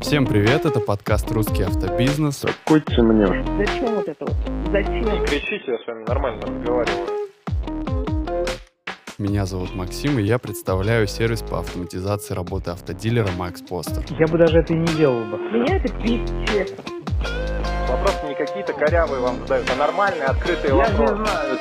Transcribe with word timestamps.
Всем 0.00 0.26
привет, 0.26 0.64
это 0.64 0.80
подкаст 0.80 1.30
«Русский 1.32 1.62
автобизнес». 1.62 2.44
Какой 2.64 2.80
темнеж? 2.80 3.44
Зачем 3.58 3.94
вот 3.96 4.08
это 4.08 4.24
вот? 4.24 4.34
Зачем? 4.70 5.00
Не 5.20 5.26
кричите, 5.26 5.64
я 5.72 5.78
с 5.78 5.86
вами 5.86 6.04
нормально 6.06 6.42
разговариваю. 6.42 7.06
Меня 9.18 9.46
зовут 9.46 9.74
Максим, 9.74 10.18
и 10.18 10.22
я 10.22 10.38
представляю 10.38 11.06
сервис 11.08 11.42
по 11.42 11.58
автоматизации 11.58 12.34
работы 12.34 12.70
автодилера 12.70 13.28
Max 13.38 13.56
Poster. 13.68 14.04
Я 14.18 14.26
бы 14.28 14.38
даже 14.38 14.60
это 14.60 14.72
и 14.72 14.76
не 14.76 14.86
делал 14.96 15.24
бы. 15.24 15.36
Меня 15.38 15.76
это 15.76 15.88
честно. 16.46 16.84
Вопросы 17.88 18.26
не 18.28 18.34
какие-то 18.34 18.72
корявые 18.74 19.20
вам 19.20 19.38
задают, 19.40 19.68
а 19.72 19.76
нормальные, 19.76 20.24
открытые 20.24 20.76
Я 20.76 20.88
не 20.88 20.96
вопросы. 20.96 21.14
знаю. 21.16 21.58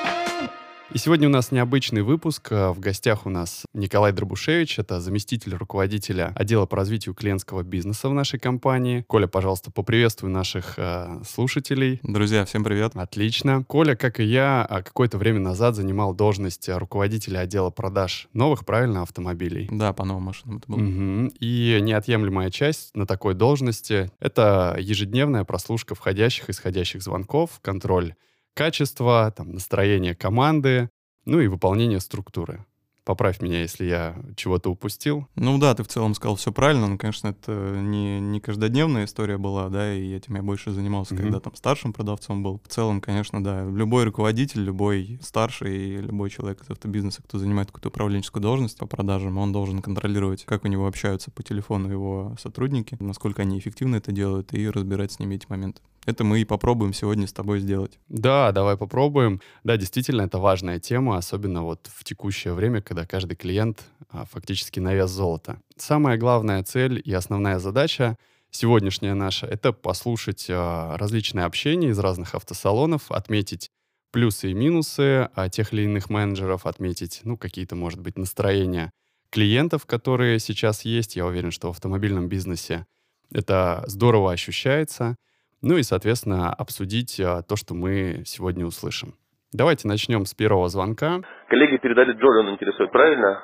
И 0.94 1.00
сегодня 1.00 1.28
у 1.28 1.32
нас 1.32 1.52
необычный 1.52 2.02
выпуск. 2.02 2.48
А, 2.52 2.72
В 2.72 2.80
гостях 2.80 3.26
у 3.26 3.30
нас 3.30 3.66
Николай 3.74 4.14
Дробушевич, 4.14 4.80
это 4.80 5.02
заместитель 5.02 5.54
руководителя 5.54 6.32
отдела 6.34 6.66
по 6.66 6.78
развитию 6.78 7.14
клиентского 7.14 7.64
бизнеса 7.64 8.08
в 8.08 8.14
нашей 8.14 8.40
компании. 8.40 9.04
Коля, 9.08 9.28
пожалуйста, 9.28 9.70
поприветствуй 9.70 10.30
наших 10.30 10.76
э, 10.78 11.22
слушателей. 11.28 12.00
Друзья, 12.04 12.45
всем 12.45 12.64
привет. 12.64 12.94
Отлично. 12.95 13.66
Коля, 13.66 13.95
как 13.95 14.22
и 14.22 14.23
я, 14.23 14.64
а, 14.64 14.81
какое-то 14.81 15.18
время 15.18 15.42
назад 15.42 15.76
занимал 15.76 16.14
должность 16.14 16.70
а, 16.70 16.80
руководителя 16.80 17.40
отдела 17.40 17.70
продаж 17.70 18.30
новых, 18.31 18.66
правильно, 18.66 19.02
автомобилей. 19.02 19.67
Да, 19.70 19.92
по 19.92 20.06
новым 20.06 20.23
машинам 20.23 20.59
это 20.59 20.72
было. 20.72 20.80
Мгм. 20.80 21.28
И 21.42 21.80
неотъемлемая 21.81 22.50
часть 22.50 22.95
на 22.95 23.06
такой 23.06 23.34
должности— 23.34 24.09
это 24.22 24.78
ежедневная 24.80 25.44
прослушка 25.44 25.95
входящих 25.95 26.48
и 26.48 26.54
исходящих 26.54 27.04
звонков, 27.04 27.59
контроль 27.62 28.16
качества, 28.57 29.31
там, 29.35 29.53
настроение 29.53 30.16
команды, 30.16 30.89
ну 31.25 31.39
и 31.39 31.47
выполнение 31.47 31.99
структуры. 31.99 32.66
Поправь 33.05 33.39
меня, 33.41 33.61
если 33.61 33.85
я 33.85 34.17
чего-то 34.35 34.70
упустил. 34.70 35.27
Ну 35.35 35.57
да, 35.59 35.73
ты 35.73 35.83
в 35.83 35.88
целом 35.88 36.13
сказал 36.13 36.35
все 36.35 36.52
правильно, 36.52 36.88
но, 36.88 36.97
конечно, 36.97 37.30
это 37.30 37.52
не, 37.80 38.20
не 38.20 38.41
каждодневная 38.41 39.05
история 39.05 39.38
была, 39.38 39.70
да, 39.70 39.93
и 39.93 40.11
этим 40.11 40.35
я 40.35 40.41
больше 40.43 40.71
занимался, 40.71 41.13
Мгм. 41.13 41.23
когда 41.23 41.39
там 41.39 41.55
старшим 41.55 41.94
продавцом 41.94 42.44
был. 42.44 42.59
В 42.66 42.67
целом, 42.67 42.99
конечно, 42.99 43.41
да, 43.41 43.64
любой 43.64 44.03
руководитель, 44.03 44.61
любой 44.61 45.19
старший 45.21 46.02
любой 46.02 46.30
человек 46.30 46.61
из 46.64 46.69
автобизнеса, 46.69 47.23
кто 47.23 47.39
занимает 47.39 47.67
какую-то 47.67 47.88
управленческую 47.88 48.44
должность 48.44 48.77
по 48.77 48.88
продажам, 48.88 49.38
он 49.38 49.53
должен 49.53 49.81
контролировать, 49.81 50.44
как 50.44 50.66
у 50.66 50.67
него 50.67 50.86
общаются 50.86 51.31
по 51.31 51.44
телефону 51.44 51.89
его 51.89 52.36
сотрудники, 52.42 52.97
насколько 52.99 53.44
они 53.44 53.58
эффективно 53.58 53.95
это 53.97 54.11
делают, 54.11 54.52
и 54.53 54.69
разбирать 54.69 55.14
с 55.14 55.19
ними 55.19 55.36
эти 55.36 55.45
моменты. 55.47 55.81
Это 56.08 56.23
мы 56.23 56.39
и 56.39 56.45
попробуем 56.45 56.94
сегодня 56.94 57.27
с 57.27 57.33
тобой 57.33 57.59
сделать. 57.59 58.00
Да, 58.08 58.53
давай 58.53 58.77
попробуем. 58.77 59.41
Да, 59.66 59.75
действительно, 59.75 60.22
это 60.22 60.39
важная 60.39 60.80
тема, 60.80 61.17
особенно 61.17 61.64
вот 61.64 61.89
в 61.94 62.05
текущее 62.05 62.53
время, 62.53 62.81
когда 62.81 63.05
каждый 63.05 63.36
клиент 63.36 63.83
а, 64.09 64.23
фактически 64.23 64.80
на 64.80 64.94
вес 64.94 65.09
золота. 65.09 65.59
Самая 65.75 66.17
главная 66.17 66.64
цель 66.64 67.02
и 67.03 67.11
основная 67.11 67.59
задача 67.59 68.17
сегодняшняя 68.52 69.16
наша— 69.16 69.47
это 69.47 69.73
послушать 69.73 70.47
а, 70.49 70.95
различные 70.95 71.44
общения 71.44 71.89
из 71.89 71.99
разных 71.99 72.36
автосалонов, 72.36 73.11
отметить 73.11 73.69
плюсы 74.14 74.52
и 74.52 74.53
минусы 74.53 75.30
а, 75.36 75.49
тех 75.49 75.73
или 75.73 75.81
иных 75.81 76.09
менеджеров, 76.09 76.66
отметить, 76.66 77.19
ну, 77.25 77.36
какие-то, 77.36 77.75
может 77.75 77.99
быть, 77.99 78.17
настроения 78.17 78.92
клиентов, 79.30 79.86
которые 79.86 80.39
сейчас 80.39 80.86
есть. 80.86 81.17
Я 81.17 81.25
уверен, 81.25 81.52
что 81.52 81.67
в 81.67 81.71
автомобильном 81.71 82.30
бизнесе 82.30 82.86
это 83.30 83.83
здорово 83.88 84.31
ощущается. 84.31 85.17
Ну 85.61 85.77
и, 85.77 85.83
соответственно, 85.83 86.53
обсудить 86.53 87.19
а, 87.19 87.41
то, 87.41 87.55
что 87.55 87.73
мы 87.73 88.23
сегодня 88.25 88.66
услышим. 88.66 89.16
Давайте 89.52 89.88
начнем 89.88 90.25
с 90.25 90.33
первого 90.33 90.67
звонка. 90.69 91.19
Коллеги 91.47 91.77
передали 91.77 92.14
Джоли, 92.14 92.39
он 92.39 92.49
интересует, 92.52 92.91
правильно? 92.91 93.44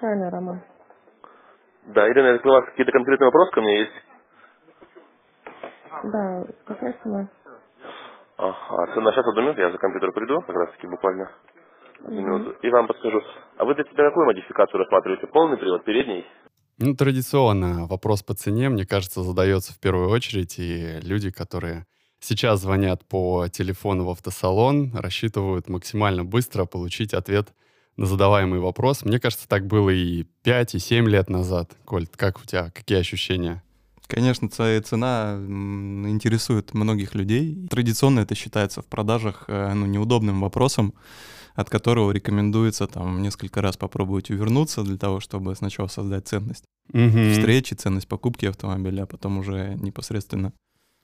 Правильно, 0.00 0.30
Роман. 0.30 0.62
Да, 1.86 2.08
Ирина, 2.10 2.32
если 2.34 2.48
у 2.48 2.52
вас 2.52 2.64
какие-то 2.66 2.90
конкретные 2.92 3.26
вопросы 3.26 3.52
ко 3.52 3.60
мне 3.60 3.80
есть? 3.80 3.92
Да, 6.04 6.44
какая 6.64 6.96
сама? 7.02 7.28
Ага, 8.38 9.00
на 9.00 9.12
сейчас 9.12 9.26
одну 9.26 9.42
минуту, 9.42 9.60
я 9.60 9.70
за 9.70 9.78
компьютер 9.78 10.10
приду, 10.12 10.40
как 10.40 10.56
раз 10.56 10.70
таки 10.72 10.88
буквально 10.88 11.30
одну 12.04 12.20
минуту, 12.20 12.56
и 12.60 12.70
вам 12.70 12.88
подскажу. 12.88 13.22
А 13.56 13.64
вы 13.64 13.74
для 13.76 13.84
себя 13.84 14.08
какую 14.08 14.26
модификацию 14.26 14.80
рассматриваете? 14.80 15.28
Полный 15.28 15.58
привод, 15.58 15.84
передний? 15.84 16.26
Ну, 16.84 16.96
традиционно 16.96 17.86
вопрос 17.86 18.24
по 18.24 18.34
цене, 18.34 18.68
мне 18.68 18.84
кажется, 18.84 19.22
задается 19.22 19.72
в 19.72 19.78
первую 19.78 20.08
очередь, 20.08 20.56
и 20.58 20.98
люди, 21.02 21.30
которые 21.30 21.86
сейчас 22.18 22.62
звонят 22.62 23.04
по 23.04 23.46
телефону 23.46 24.04
в 24.04 24.10
автосалон, 24.10 24.90
рассчитывают 24.92 25.68
максимально 25.68 26.24
быстро 26.24 26.64
получить 26.64 27.14
ответ 27.14 27.54
на 27.96 28.06
задаваемый 28.06 28.58
вопрос. 28.58 29.04
Мне 29.04 29.20
кажется, 29.20 29.46
так 29.46 29.64
было 29.68 29.90
и 29.90 30.24
5, 30.42 30.74
и 30.74 30.78
7 30.80 31.08
лет 31.08 31.30
назад. 31.30 31.70
Коль, 31.84 32.08
как 32.16 32.40
у 32.40 32.44
тебя, 32.44 32.70
какие 32.70 32.98
ощущения? 32.98 33.62
Конечно, 34.08 34.48
цена 34.48 35.36
интересует 35.38 36.74
многих 36.74 37.14
людей. 37.14 37.64
Традиционно 37.70 38.20
это 38.20 38.34
считается 38.34 38.82
в 38.82 38.86
продажах 38.86 39.44
э, 39.46 39.72
ну, 39.72 39.86
неудобным 39.86 40.40
вопросом, 40.40 40.94
от 41.54 41.70
которого 41.70 42.10
рекомендуется 42.12 42.86
там 42.86 43.22
несколько 43.22 43.60
раз 43.62 43.76
попробовать 43.76 44.30
увернуться 44.30 44.82
для 44.82 44.96
того, 44.96 45.20
чтобы 45.20 45.54
сначала 45.54 45.88
создать 45.88 46.28
ценность 46.28 46.64
Мгм. 46.92 47.32
встречи, 47.32 47.74
ценность 47.74 48.08
покупки 48.08 48.46
автомобиля, 48.46 49.02
а 49.02 49.06
потом 49.06 49.38
уже 49.38 49.74
непосредственно 49.80 50.52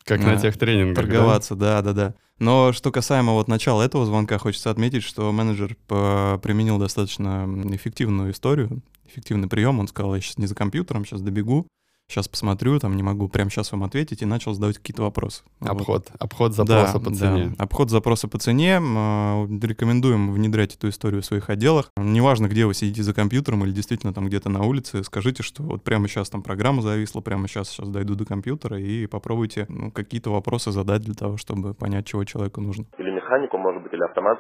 Как 0.05 0.21
на 0.21 0.35
А, 0.35 0.37
тех 0.37 0.57
тренингах, 0.57 0.95
да? 0.97 1.03
торговаться, 1.03 1.55
да, 1.55 1.83
да, 1.83 1.93
да. 1.93 2.15
Но 2.39 2.73
что 2.73 2.91
касаемо 2.93 3.33
вот 3.33 3.49
начала 3.49 3.83
этого 3.83 4.07
звонка, 4.07 4.39
хочется 4.39 4.71
отметить, 4.71 5.03
что 5.03 5.31
менеджер 5.33 5.77
применил 5.87 6.79
достаточно 6.79 7.47
эффективную 7.73 8.31
историю, 8.33 8.83
эффективный 9.05 9.49
прием. 9.49 9.79
Он 9.81 9.89
сказал, 9.89 10.15
я 10.15 10.21
сейчас 10.21 10.39
не 10.39 10.47
за 10.47 10.55
компьютером, 10.55 11.05
сейчас 11.05 11.21
добегу, 11.21 11.67
сейчас 12.11 12.27
посмотрю, 12.27 12.79
там 12.79 12.97
не 12.97 13.03
могу 13.03 13.29
прямо 13.29 13.51
сейчас 13.51 13.71
вам 13.71 13.85
ответить, 13.85 14.23
и 14.23 14.25
начал 14.27 14.55
задавать 14.55 14.79
какие-то 14.79 15.03
вопросы. 15.03 15.43
Вот. 15.61 15.71
Обход, 15.71 16.07
обход 16.19 16.55
запроса 16.55 16.95
Да, 16.95 16.99
по 17.05 17.11
да. 17.11 17.15
цене. 17.17 17.55
Обход 17.59 17.91
запроса 17.91 18.29
по 18.29 18.39
цене. 18.39 18.81
Э, 18.81 19.47
Рекомендуем 19.63 20.33
внедрять 20.33 20.75
эту 20.75 20.89
историю 20.89 21.21
в 21.21 21.27
своих 21.27 21.51
отделах. 21.51 21.91
Неважно, 21.99 22.47
где 22.49 22.65
вы 22.65 22.73
сидите 22.73 23.03
за 23.03 23.13
компьютером 23.13 23.63
или 23.65 23.73
действительно 23.73 24.15
там 24.15 24.27
где-то 24.27 24.49
на 24.49 24.65
улице, 24.65 25.05
скажите, 25.05 25.43
что 25.43 25.63
вот 25.63 25.85
прямо 25.85 26.09
сейчас 26.09 26.31
там 26.31 26.43
программа 26.43 26.81
зависла, 26.81 27.21
прямо 27.21 27.47
сейчас 27.47 27.69
сейчас 27.69 27.89
дойду 27.91 28.15
до 28.15 28.25
компьютера 28.25 28.79
и 28.81 29.07
попробуйте 29.07 29.67
ну, 29.69 29.91
какие-то 29.91 30.31
вопросы 30.31 30.73
задать 30.73 31.03
для 31.03 31.15
того, 31.15 31.37
чтобы 31.37 31.75
понять, 31.75 32.07
чего 32.07 32.25
человеку 32.25 32.63
нужно. 32.63 32.87
Или 32.97 33.11
механику, 33.11 33.59
может 33.59 33.83
быть, 33.83 33.93
или 33.93 34.03
автомат? 34.03 34.39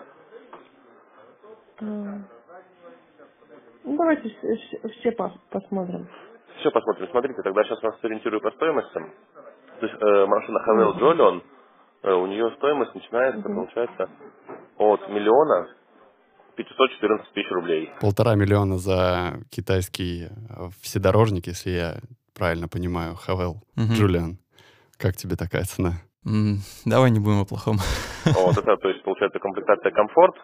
А. 1.81 1.85
Ну, 3.85 3.97
давайте 3.97 4.23
все, 4.31 4.57
все- 4.57 4.89
все 5.01 5.11
пос- 5.11 5.39
посмотрим. 5.51 6.09
Все, 6.59 6.71
посмотрим. 6.71 7.09
Смотрите, 7.11 7.41
тогда 7.43 7.63
сейчас 7.65 7.83
вас 7.83 8.01
сориентирую 8.01 8.41
по 8.41 8.51
стоимости. 8.51 9.01
То 9.81 9.87
есть 9.87 9.95
э, 10.03 10.27
машина 10.27 10.59
Havel 10.67 10.99
Jolion, 10.99 11.43
э, 12.03 12.13
у 12.13 12.27
нее 12.27 12.51
стоимость 12.57 12.95
начинается, 12.95 13.43
получается, 13.43 14.09
от 14.77 15.09
миллиона 15.09 15.69
514 16.57 17.33
тысяч 17.33 17.51
рублей. 17.51 17.91
Полтора 18.01 18.35
миллиона 18.35 18.79
за 18.79 19.41
китайский 19.51 20.25
э, 20.25 20.29
вседорожник, 20.83 21.47
если 21.47 21.71
я 21.71 21.99
правильно 22.37 22.67
понимаю, 22.69 23.15
Хавел. 23.15 23.63
Мгм. 23.77 23.95
Джулиан, 23.95 24.39
как 24.97 25.15
тебе 25.17 25.37
такая 25.37 25.63
цена? 25.65 25.93
Давай 26.85 27.11
не 27.11 27.21
будем 27.21 27.41
о 27.41 27.45
плохом. 27.45 27.77
Вот 28.25 28.59
это, 28.59 28.77
то 28.77 28.89
есть, 28.89 29.03
получается, 29.05 29.39
комплектация 29.39 29.93
комфорт, 29.93 30.35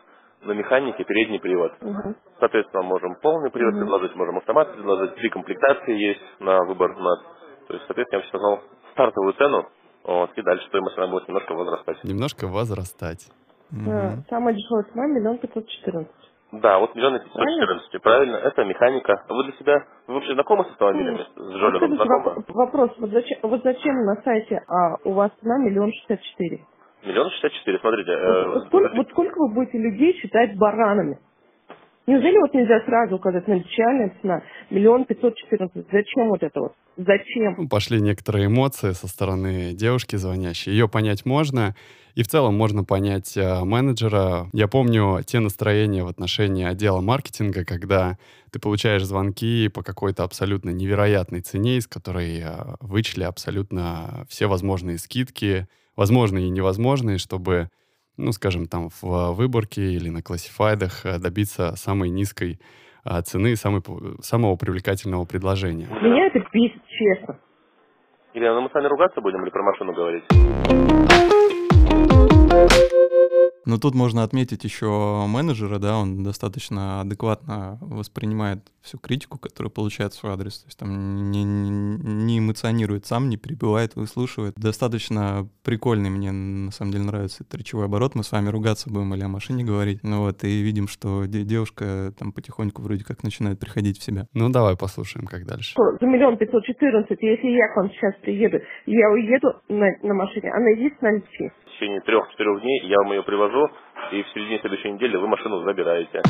на 0.47 0.53
механике 0.53 1.05
передний 1.05 1.41
привод. 1.41 1.73
Мгм. 1.81 2.17
Соответственно, 2.41 2.83
можем 2.85 3.17
полный 3.23 3.51
привод 3.51 3.75
Мгм. 3.75 3.83
предложить, 3.85 4.15
можем 4.17 4.39
автомат 4.39 4.73
предложить. 4.75 5.15
Три 5.17 5.31
комплектации 5.31 5.95
есть 5.97 6.21
на 6.41 6.65
выбор 6.65 6.93
у 6.93 7.01
нас. 7.01 7.21
То 7.69 7.75
есть, 7.75 7.87
соответственно, 7.87 8.19
я 8.19 8.21
бы 8.21 8.25
сейчас 8.25 8.33
назвал 8.35 8.61
стартовую 8.93 9.33
цену. 9.35 9.67
Вот, 10.05 10.31
и 10.37 10.43
дальше 10.43 10.67
стоимость 10.69 10.99
она 10.99 11.07
будет 11.09 11.29
немножко 11.29 11.55
возрастать. 11.55 12.05
Немножко 12.05 12.47
возрастать. 12.49 13.27
Мгм. 13.71 13.91
А, 13.91 14.17
Самая 14.29 14.55
дешевая 14.55 14.85
цена 14.85 15.07
миллион 15.07 15.39
пятьсот 15.39 15.67
четырнадцать. 15.69 16.15
Да, 16.53 16.79
вот 16.79 16.95
миллион 16.95 17.19
пятьсот 17.21 17.43
четырнадцать, 17.49 18.03
правильно? 18.03 18.37
Это 18.37 18.65
механика. 18.65 19.25
Вы 19.29 19.45
для 19.45 19.53
себя, 19.55 19.85
вы 20.07 20.15
вообще 20.15 20.35
знакомы 20.35 20.65
с 20.65 20.69
автомобилями? 20.69 21.27
С 21.37 21.53
Жолином 21.59 21.97
знакомы? 21.97 22.41
воп- 22.41 22.45
вопрос, 22.53 22.91
вот 22.99 23.11
зачем, 23.11 23.39
вот 23.43 23.63
зачем 23.65 23.95
на 24.05 24.17
сайте 24.23 24.63
а, 24.69 24.97
у 25.05 25.13
вас 25.13 25.33
цена 25.41 25.59
миллион 25.59 25.91
шестьдесят 25.93 26.23
четыре? 26.23 26.65
Миллион 27.05 27.31
шестьдесят 27.31 27.53
четыре, 27.61 27.79
смотрите. 27.81 28.11
э, 28.13 28.49
Вот 28.55 28.67
сколько, 28.67 28.97
вот 28.97 29.09
сколько 29.11 29.39
вы 29.39 29.49
будете 29.55 29.79
людей 29.79 30.19
считать 30.21 30.57
баранами? 30.57 31.19
Неужели 32.07 32.37
вот 32.39 32.53
нельзя 32.53 32.81
сразу 32.85 33.17
указать 33.17 33.47
начальная 33.49 34.15
цена 34.21 34.43
миллион 34.71 35.05
пятьсот 35.05 35.37
четырнадцать? 35.37 35.87
Зачем 35.91 36.29
вот 36.29 36.43
это 36.43 36.61
вот? 36.61 36.73
Зачем? 36.97 37.55
Ну, 37.59 37.69
пошли 37.69 38.01
некоторые 38.01 38.47
эмоции 38.47 38.93
со 38.93 39.09
стороны 39.09 39.73
девушки 39.75 40.17
звонящей. 40.17 40.73
Ее 40.73 40.89
понять 40.89 41.25
можно. 41.27 41.75
И 42.15 42.23
в 42.23 42.29
целом 42.29 42.57
можно 42.57 42.85
понять 42.85 43.37
э, 43.37 43.65
менеджера. 43.65 44.47
Я 44.53 44.69
помню 44.69 45.23
те 45.27 45.41
настроения 45.41 46.05
в 46.05 46.09
отношении 46.09 46.65
отдела 46.65 47.01
маркетинга, 47.01 47.65
когда 47.65 48.19
ты 48.53 48.61
получаешь 48.61 49.03
звонки 49.03 49.69
по 49.69 49.83
какой-то 49.83 50.23
абсолютно 50.23 50.71
невероятной 50.71 51.41
цене, 51.41 51.79
из 51.79 51.89
которой 51.89 52.41
э, 52.41 52.77
вычли 52.81 53.25
абсолютно 53.25 54.25
все 54.29 54.47
возможные 54.47 54.99
скидки, 54.99 55.67
возможные 55.97 56.47
и 56.47 56.51
невозможные, 56.51 57.19
чтобы, 57.19 57.69
ну, 58.17 58.33
скажем, 58.33 58.67
там 58.67 58.89
в 59.01 59.33
выборке 59.33 59.83
или 59.83 60.09
на 60.11 60.23
классифайдах 60.23 61.05
э, 61.05 61.19
добиться 61.19 61.77
самой 61.77 62.11
низкой 62.11 62.59
э, 63.05 63.21
цены, 63.23 63.57
самой, 63.57 63.83
самого 64.21 64.57
привлекательного 64.57 65.25
предложения. 65.25 65.89
Меня 66.03 66.27
это 66.27 66.41
бесит, 66.53 66.83
честно. 66.87 67.39
Или 68.35 68.49
ну, 68.49 68.63
мы 68.63 68.69
с 68.69 68.75
вами 68.75 68.87
ругаться 68.87 69.21
будем 69.21 69.43
или 69.43 69.51
про 69.51 69.63
машину 69.63 69.93
говорить? 69.93 70.25
Но 73.67 73.79
тут 73.79 73.95
можно 73.95 74.23
отметить 74.23 74.65
еще 74.65 75.25
менеджера, 75.27 75.79
да, 75.79 75.97
он 75.99 76.23
достаточно 76.23 77.01
адекватно 77.01 77.79
воспринимает 77.81 78.61
всю 78.83 78.99
критику, 78.99 79.39
которую 79.39 79.71
получает 79.71 80.13
в 80.13 80.17
свой 80.17 80.33
адрес. 80.33 80.59
То 80.59 80.67
есть 80.67 80.79
там 80.79 81.31
не, 81.31 81.43
не, 81.43 82.39
эмоционирует 82.39 83.07
сам, 83.07 83.29
не 83.29 83.37
перебивает, 83.37 83.97
выслушивает. 83.97 84.55
Достаточно 84.57 85.49
прикольный 85.63 86.11
мне, 86.11 86.33
на 86.33 86.71
самом 86.71 86.93
деле, 86.93 87.05
нравится 87.05 87.45
этот 87.45 87.55
речевой 87.55 87.87
оборот. 87.87 88.15
Мы 88.15 88.23
с 88.25 88.33
вами 88.33 88.49
ругаться 88.49 88.91
будем 88.91 89.15
или 89.15 89.23
о 89.23 89.29
машине 89.29 89.65
говорить. 89.65 90.01
Ну 90.03 90.21
вот, 90.21 90.45
и 90.45 90.63
видим, 90.63 90.87
что 90.87 91.25
девушка 91.25 92.13
там 92.19 92.33
потихоньку 92.33 92.83
вроде 92.83 93.05
как 93.05 93.23
начинает 93.23 93.59
приходить 93.59 93.99
в 93.99 94.03
себя. 94.03 94.27
Ну 94.35 94.51
давай 94.51 94.77
послушаем, 94.77 95.27
как 95.27 95.47
дальше. 95.47 95.75
За 95.77 96.07
миллион 96.07 96.37
пятьсот 96.37 96.65
четырнадцать, 96.65 97.23
если 97.23 97.49
я 97.49 97.69
к 97.73 97.77
вам 97.77 97.91
сейчас 97.91 98.15
приеду, 98.21 98.59
я 98.87 99.11
уеду 99.11 99.49
на, 99.69 99.87
на 100.03 100.15
машине, 100.15 100.53
она 100.53 100.69
есть 100.71 101.01
на 101.01 101.15
в 101.15 101.64
течение 101.75 102.01
трех-четырех 102.01 102.61
дней 102.61 102.83
я 102.85 102.99
вам 102.99 103.13
ее 103.13 103.23
привожу, 103.23 103.69
и 104.13 104.23
в 104.23 104.29
середине 104.33 104.61
следующей 104.61 104.93
недели 104.93 105.17
вы 105.17 105.27
машину 105.27 105.65
забираете. 105.65 106.23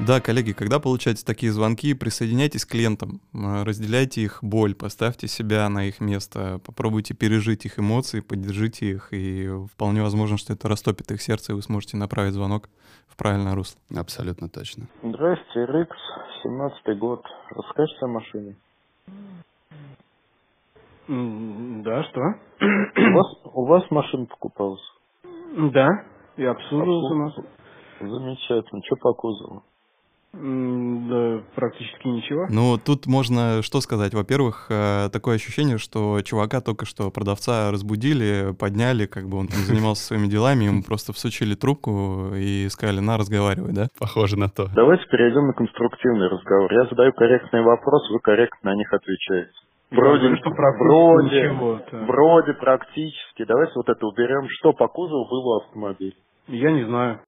Да, 0.00 0.20
коллеги, 0.20 0.52
когда 0.52 0.80
получаете 0.80 1.24
такие 1.24 1.52
звонки, 1.52 1.94
присоединяйтесь 1.94 2.66
к 2.66 2.70
клиентам, 2.72 3.20
разделяйте 3.32 4.22
их 4.22 4.40
боль, 4.42 4.74
поставьте 4.74 5.28
себя 5.28 5.68
на 5.68 5.84
их 5.86 6.00
место, 6.00 6.58
попробуйте 6.66 7.14
пережить 7.14 7.64
их 7.64 7.78
эмоции, 7.78 8.20
поддержите 8.20 8.90
их, 8.90 9.12
и 9.12 9.48
вполне 9.72 10.02
возможно, 10.02 10.36
что 10.36 10.52
это 10.52 10.68
растопит 10.68 11.10
их 11.10 11.22
сердце, 11.22 11.52
и 11.52 11.54
вы 11.54 11.62
сможете 11.62 11.96
направить 11.96 12.34
звонок 12.34 12.68
в 13.06 13.16
правильное 13.16 13.54
русло. 13.54 13.80
Абсолютно 13.96 14.48
точно. 14.48 14.88
Здрасте, 15.02 15.64
Рикс, 15.66 15.96
17-й 16.44 16.94
год. 16.96 17.24
Расскажите 17.50 17.98
о 18.02 18.08
машине. 18.08 18.56
Да, 21.94 22.02
что? 22.02 22.20
У 22.20 23.12
вас, 23.12 23.26
у 23.44 23.66
вас 23.66 23.90
машина 23.92 24.26
покупалась? 24.26 24.82
Да, 25.72 25.88
и 26.36 26.44
обслуживался 26.44 27.14
у 27.14 27.18
нас. 27.18 27.34
Замечательно. 28.00 28.82
Что 28.84 28.96
по 28.96 29.12
кузову? 29.12 29.62
Да, 30.32 31.40
практически 31.54 32.08
ничего. 32.08 32.48
Ну, 32.50 32.76
тут 32.84 33.06
можно 33.06 33.62
что 33.62 33.80
сказать. 33.80 34.12
Во-первых, 34.12 34.66
э, 34.70 35.08
такое 35.12 35.36
ощущение, 35.36 35.78
что 35.78 36.20
чувака 36.22 36.60
только 36.60 36.84
что 36.84 37.12
продавца 37.12 37.70
разбудили, 37.70 38.52
подняли, 38.58 39.06
как 39.06 39.28
бы 39.28 39.38
он 39.38 39.46
там 39.46 39.58
занимался 39.60 40.02
своими 40.02 40.26
делами, 40.26 40.64
ему 40.64 40.82
просто 40.82 41.12
всучили 41.12 41.54
трубку 41.54 42.32
и 42.34 42.66
сказали, 42.70 42.98
на, 42.98 43.16
разговаривай, 43.16 43.72
да? 43.72 43.86
Похоже 44.00 44.36
на 44.36 44.48
то. 44.48 44.66
Давайте 44.74 45.04
перейдем 45.06 45.46
на 45.46 45.52
конструктивный 45.52 46.26
разговор. 46.26 46.72
Я 46.72 46.86
задаю 46.86 47.12
корректные 47.12 47.62
вопросы, 47.62 48.12
вы 48.12 48.18
корректно 48.18 48.72
на 48.72 48.76
них 48.76 48.92
отвечаете. 48.92 49.52
Вроде, 49.90 50.30
да, 50.30 50.36
что 50.36 50.50
вроде, 50.50 51.50
вроде 52.06 52.52
практически. 52.54 53.44
Давайте 53.44 53.72
вот 53.76 53.88
это 53.88 54.06
уберем. 54.06 54.48
Что 54.58 54.72
по 54.72 54.88
кузову 54.88 55.28
было 55.28 55.64
автомобиль? 55.64 56.16
Я 56.48 56.72
не 56.72 56.84
знаю. 56.84 57.20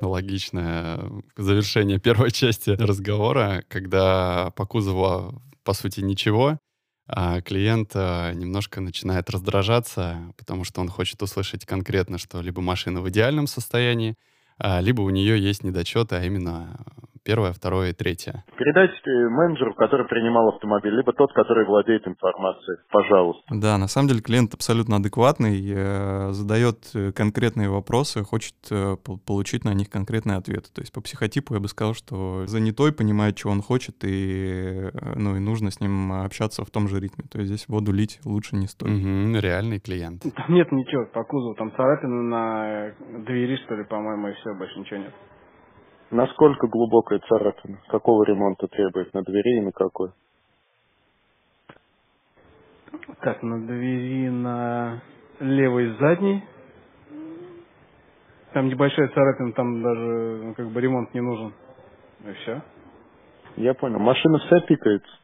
Логичное 0.00 1.00
завершение 1.36 1.98
первой 2.00 2.30
части 2.30 2.70
разговора, 2.70 3.62
когда 3.68 4.50
по 4.56 4.66
кузову, 4.66 5.40
по 5.64 5.72
сути, 5.72 6.00
ничего, 6.00 6.58
а 7.06 7.42
клиент 7.42 7.90
а, 7.94 8.32
немножко 8.32 8.80
начинает 8.80 9.28
раздражаться, 9.28 10.32
потому 10.38 10.64
что 10.64 10.80
он 10.80 10.88
хочет 10.88 11.20
услышать 11.22 11.66
конкретно, 11.66 12.18
что 12.18 12.40
либо 12.40 12.62
машина 12.62 13.02
в 13.02 13.08
идеальном 13.10 13.46
состоянии, 13.46 14.14
а, 14.58 14.80
либо 14.80 15.02
у 15.02 15.10
нее 15.10 15.38
есть 15.38 15.64
недочеты, 15.64 16.16
а 16.16 16.24
именно 16.24 16.78
первое, 17.24 17.52
второе 17.52 17.90
и 17.90 17.92
третье. 17.92 18.44
Передайте 18.56 19.10
менеджеру, 19.30 19.74
который 19.74 20.06
принимал 20.06 20.48
автомобиль, 20.48 20.94
либо 20.94 21.12
тот, 21.12 21.32
который 21.32 21.66
владеет 21.66 22.06
информацией, 22.06 22.78
пожалуйста. 22.90 23.42
Да, 23.50 23.78
на 23.78 23.88
самом 23.88 24.08
деле 24.08 24.20
клиент 24.20 24.54
абсолютно 24.54 24.96
адекватный, 24.96 25.58
э, 25.66 26.30
задает 26.32 26.90
э, 26.94 27.12
конкретные 27.12 27.68
вопросы, 27.70 28.22
хочет 28.22 28.54
э, 28.70 28.96
получить 29.26 29.64
на 29.64 29.74
них 29.74 29.90
конкретные 29.90 30.36
ответы. 30.36 30.68
То 30.72 30.82
есть 30.82 30.92
по 30.92 31.00
психотипу 31.00 31.54
я 31.54 31.60
бы 31.60 31.68
сказал, 31.68 31.94
что 31.94 32.46
занятой 32.46 32.92
понимает, 32.92 33.36
чего 33.36 33.52
он 33.52 33.62
хочет, 33.62 33.96
и, 34.02 34.90
ну, 35.16 35.36
и 35.36 35.40
нужно 35.40 35.70
с 35.70 35.80
ним 35.80 36.12
общаться 36.12 36.64
в 36.64 36.70
том 36.70 36.88
же 36.88 37.00
ритме. 37.00 37.24
То 37.30 37.38
есть 37.38 37.48
здесь 37.48 37.68
воду 37.68 37.92
лить 37.92 38.20
лучше 38.24 38.56
не 38.56 38.66
стоит. 38.66 38.92
Угу, 38.92 39.40
реальный 39.40 39.80
клиент. 39.80 40.22
Там 40.22 40.54
нет 40.54 40.70
ничего 40.72 41.06
по 41.06 41.24
кузову, 41.24 41.54
там 41.54 41.72
царапины 41.74 42.22
на 42.22 42.92
двери, 43.26 43.56
что 43.64 43.74
ли, 43.74 43.84
по-моему, 43.84 44.28
и 44.28 44.34
все, 44.34 44.54
больше 44.54 44.78
ничего 44.78 44.98
нет. 44.98 45.14
Насколько 46.10 46.68
глубокая 46.68 47.18
царапина? 47.20 47.78
Какого 47.88 48.24
ремонта 48.24 48.66
требует? 48.68 49.12
На 49.14 49.22
двери 49.22 49.58
и 49.58 49.60
на 49.62 49.72
какой? 49.72 50.10
Так, 53.20 53.42
на 53.42 53.66
двери 53.66 54.28
на 54.28 55.02
левой 55.40 55.96
задней. 55.98 56.44
Там 58.52 58.68
небольшая 58.68 59.08
царапина, 59.08 59.52
там 59.52 59.82
даже 59.82 60.42
ну, 60.44 60.54
как 60.54 60.68
бы 60.68 60.80
ремонт 60.80 61.12
не 61.12 61.20
нужен. 61.20 61.52
И 62.24 62.32
все. 62.34 62.62
Я 63.56 63.74
понял. 63.74 63.98
Машина 63.98 64.38
вся 64.38 64.60
пикается. 64.60 65.18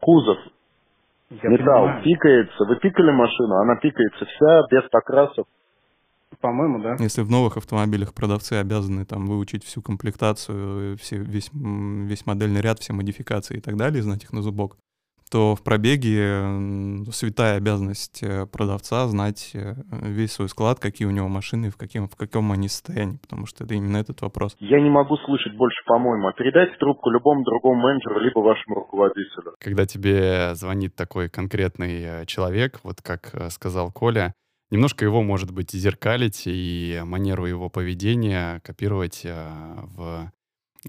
Кузов. 0.00 0.38
Я 1.30 1.50
Металл 1.50 1.84
понимаю. 1.84 2.02
пикается. 2.02 2.64
Вы 2.64 2.76
пикали 2.76 3.10
машину? 3.12 3.54
Она 3.62 3.76
пикается 3.76 4.24
вся, 4.24 4.62
без 4.70 4.88
покрасов. 4.90 5.46
По-моему, 6.40 6.80
да. 6.80 6.96
Если 6.98 7.22
в 7.22 7.30
новых 7.30 7.56
автомобилях 7.56 8.14
продавцы 8.14 8.54
обязаны 8.54 9.04
там 9.04 9.26
выучить 9.26 9.64
всю 9.64 9.82
комплектацию, 9.82 10.96
все, 10.98 11.18
весь, 11.18 11.50
весь 11.52 12.26
модельный 12.26 12.60
ряд, 12.60 12.78
все 12.78 12.92
модификации 12.92 13.58
и 13.58 13.60
так 13.60 13.76
далее, 13.76 14.02
знать 14.02 14.24
их 14.24 14.32
на 14.32 14.42
зубок, 14.42 14.76
то 15.30 15.54
в 15.54 15.62
пробеге 15.62 17.04
святая 17.12 17.58
обязанность 17.58 18.22
э, 18.22 18.46
продавца 18.46 19.06
знать 19.08 19.50
э, 19.54 19.74
весь 19.90 20.32
свой 20.32 20.48
склад, 20.48 20.80
какие 20.80 21.06
у 21.06 21.10
него 21.10 21.28
машины, 21.28 21.70
в 21.70 21.76
каком, 21.76 22.08
в 22.08 22.16
каком 22.16 22.52
они 22.52 22.68
состоянии, 22.68 23.18
потому 23.18 23.46
что 23.46 23.64
это 23.64 23.74
именно 23.74 23.98
этот 23.98 24.22
вопрос. 24.22 24.56
Я 24.58 24.80
не 24.80 24.90
могу 24.90 25.16
слышать 25.18 25.56
больше, 25.56 25.82
по-моему. 25.86 26.30
Передайте 26.36 26.74
трубку 26.78 27.10
любому 27.10 27.44
другому 27.44 27.80
менеджеру, 27.82 28.20
либо 28.20 28.40
вашему 28.40 28.76
руководителю. 28.76 29.54
Когда 29.60 29.86
тебе 29.86 30.54
звонит 30.54 30.94
такой 30.94 31.28
конкретный 31.28 32.02
э, 32.02 32.26
человек, 32.26 32.80
вот 32.82 33.02
как 33.02 33.32
сказал 33.50 33.92
Коля, 33.92 34.32
немножко 34.70 35.04
его, 35.04 35.22
может 35.22 35.52
быть, 35.52 35.72
зеркалить 35.72 36.42
и 36.46 37.00
манеру 37.04 37.46
его 37.46 37.68
поведения 37.68 38.60
копировать 38.64 39.22
э, 39.24 39.48
в 39.96 40.30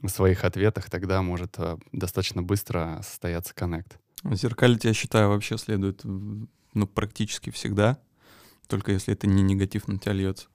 своих 0.07 0.43
ответах, 0.43 0.89
тогда 0.89 1.21
может 1.21 1.57
э, 1.57 1.77
достаточно 1.91 2.41
быстро 2.41 2.99
состояться 3.01 3.53
коннект. 3.55 3.99
Зеркалить, 4.23 4.83
я 4.83 4.93
считаю, 4.93 5.29
вообще 5.29 5.57
следует 5.57 6.01
ну, 6.03 6.87
практически 6.87 7.49
всегда, 7.51 7.97
только 8.69 8.91
если 8.91 9.13
это 9.13 9.27
не 9.27 9.41
негатив 9.41 9.87
на 9.87 9.97
тебя 9.97 10.13
льется. 10.13 10.47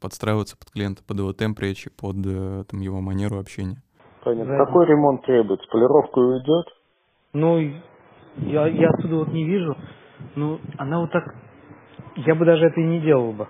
Подстраиваться 0.00 0.56
под 0.58 0.70
клиента, 0.70 1.02
под 1.02 1.18
его 1.18 1.32
темп 1.32 1.60
речи, 1.60 1.90
под 1.90 2.16
э, 2.26 2.64
там, 2.68 2.80
его 2.80 3.00
манеру 3.00 3.38
общения. 3.38 3.82
Понятно. 4.22 4.58
Какой 4.58 4.86
ремонт 4.86 5.24
требуется? 5.24 5.66
Полировка 5.70 6.18
уйдет? 6.18 6.66
Ну, 7.32 7.58
я, 8.36 8.66
я 8.66 8.90
отсюда 8.90 9.16
вот 9.16 9.28
не 9.28 9.44
вижу. 9.44 9.76
Ну, 10.36 10.60
она 10.76 11.00
вот 11.00 11.10
так 11.10 11.34
я 12.16 12.34
бы 12.34 12.44
даже 12.44 12.66
это 12.66 12.80
и 12.80 12.84
не 12.84 13.00
делал 13.00 13.32
бы. 13.32 13.46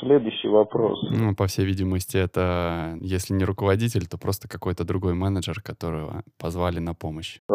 Следующий 0.00 0.48
вопрос. 0.48 0.98
Ну, 1.10 1.34
по 1.34 1.46
всей 1.46 1.64
видимости, 1.64 2.18
это, 2.18 2.96
если 3.00 3.32
не 3.32 3.44
руководитель, 3.44 4.06
то 4.06 4.18
просто 4.18 4.46
какой-то 4.46 4.84
другой 4.84 5.14
менеджер, 5.14 5.62
которого 5.64 6.22
позвали 6.38 6.80
на 6.80 6.92
помощь. 6.94 7.38
Э, 7.48 7.52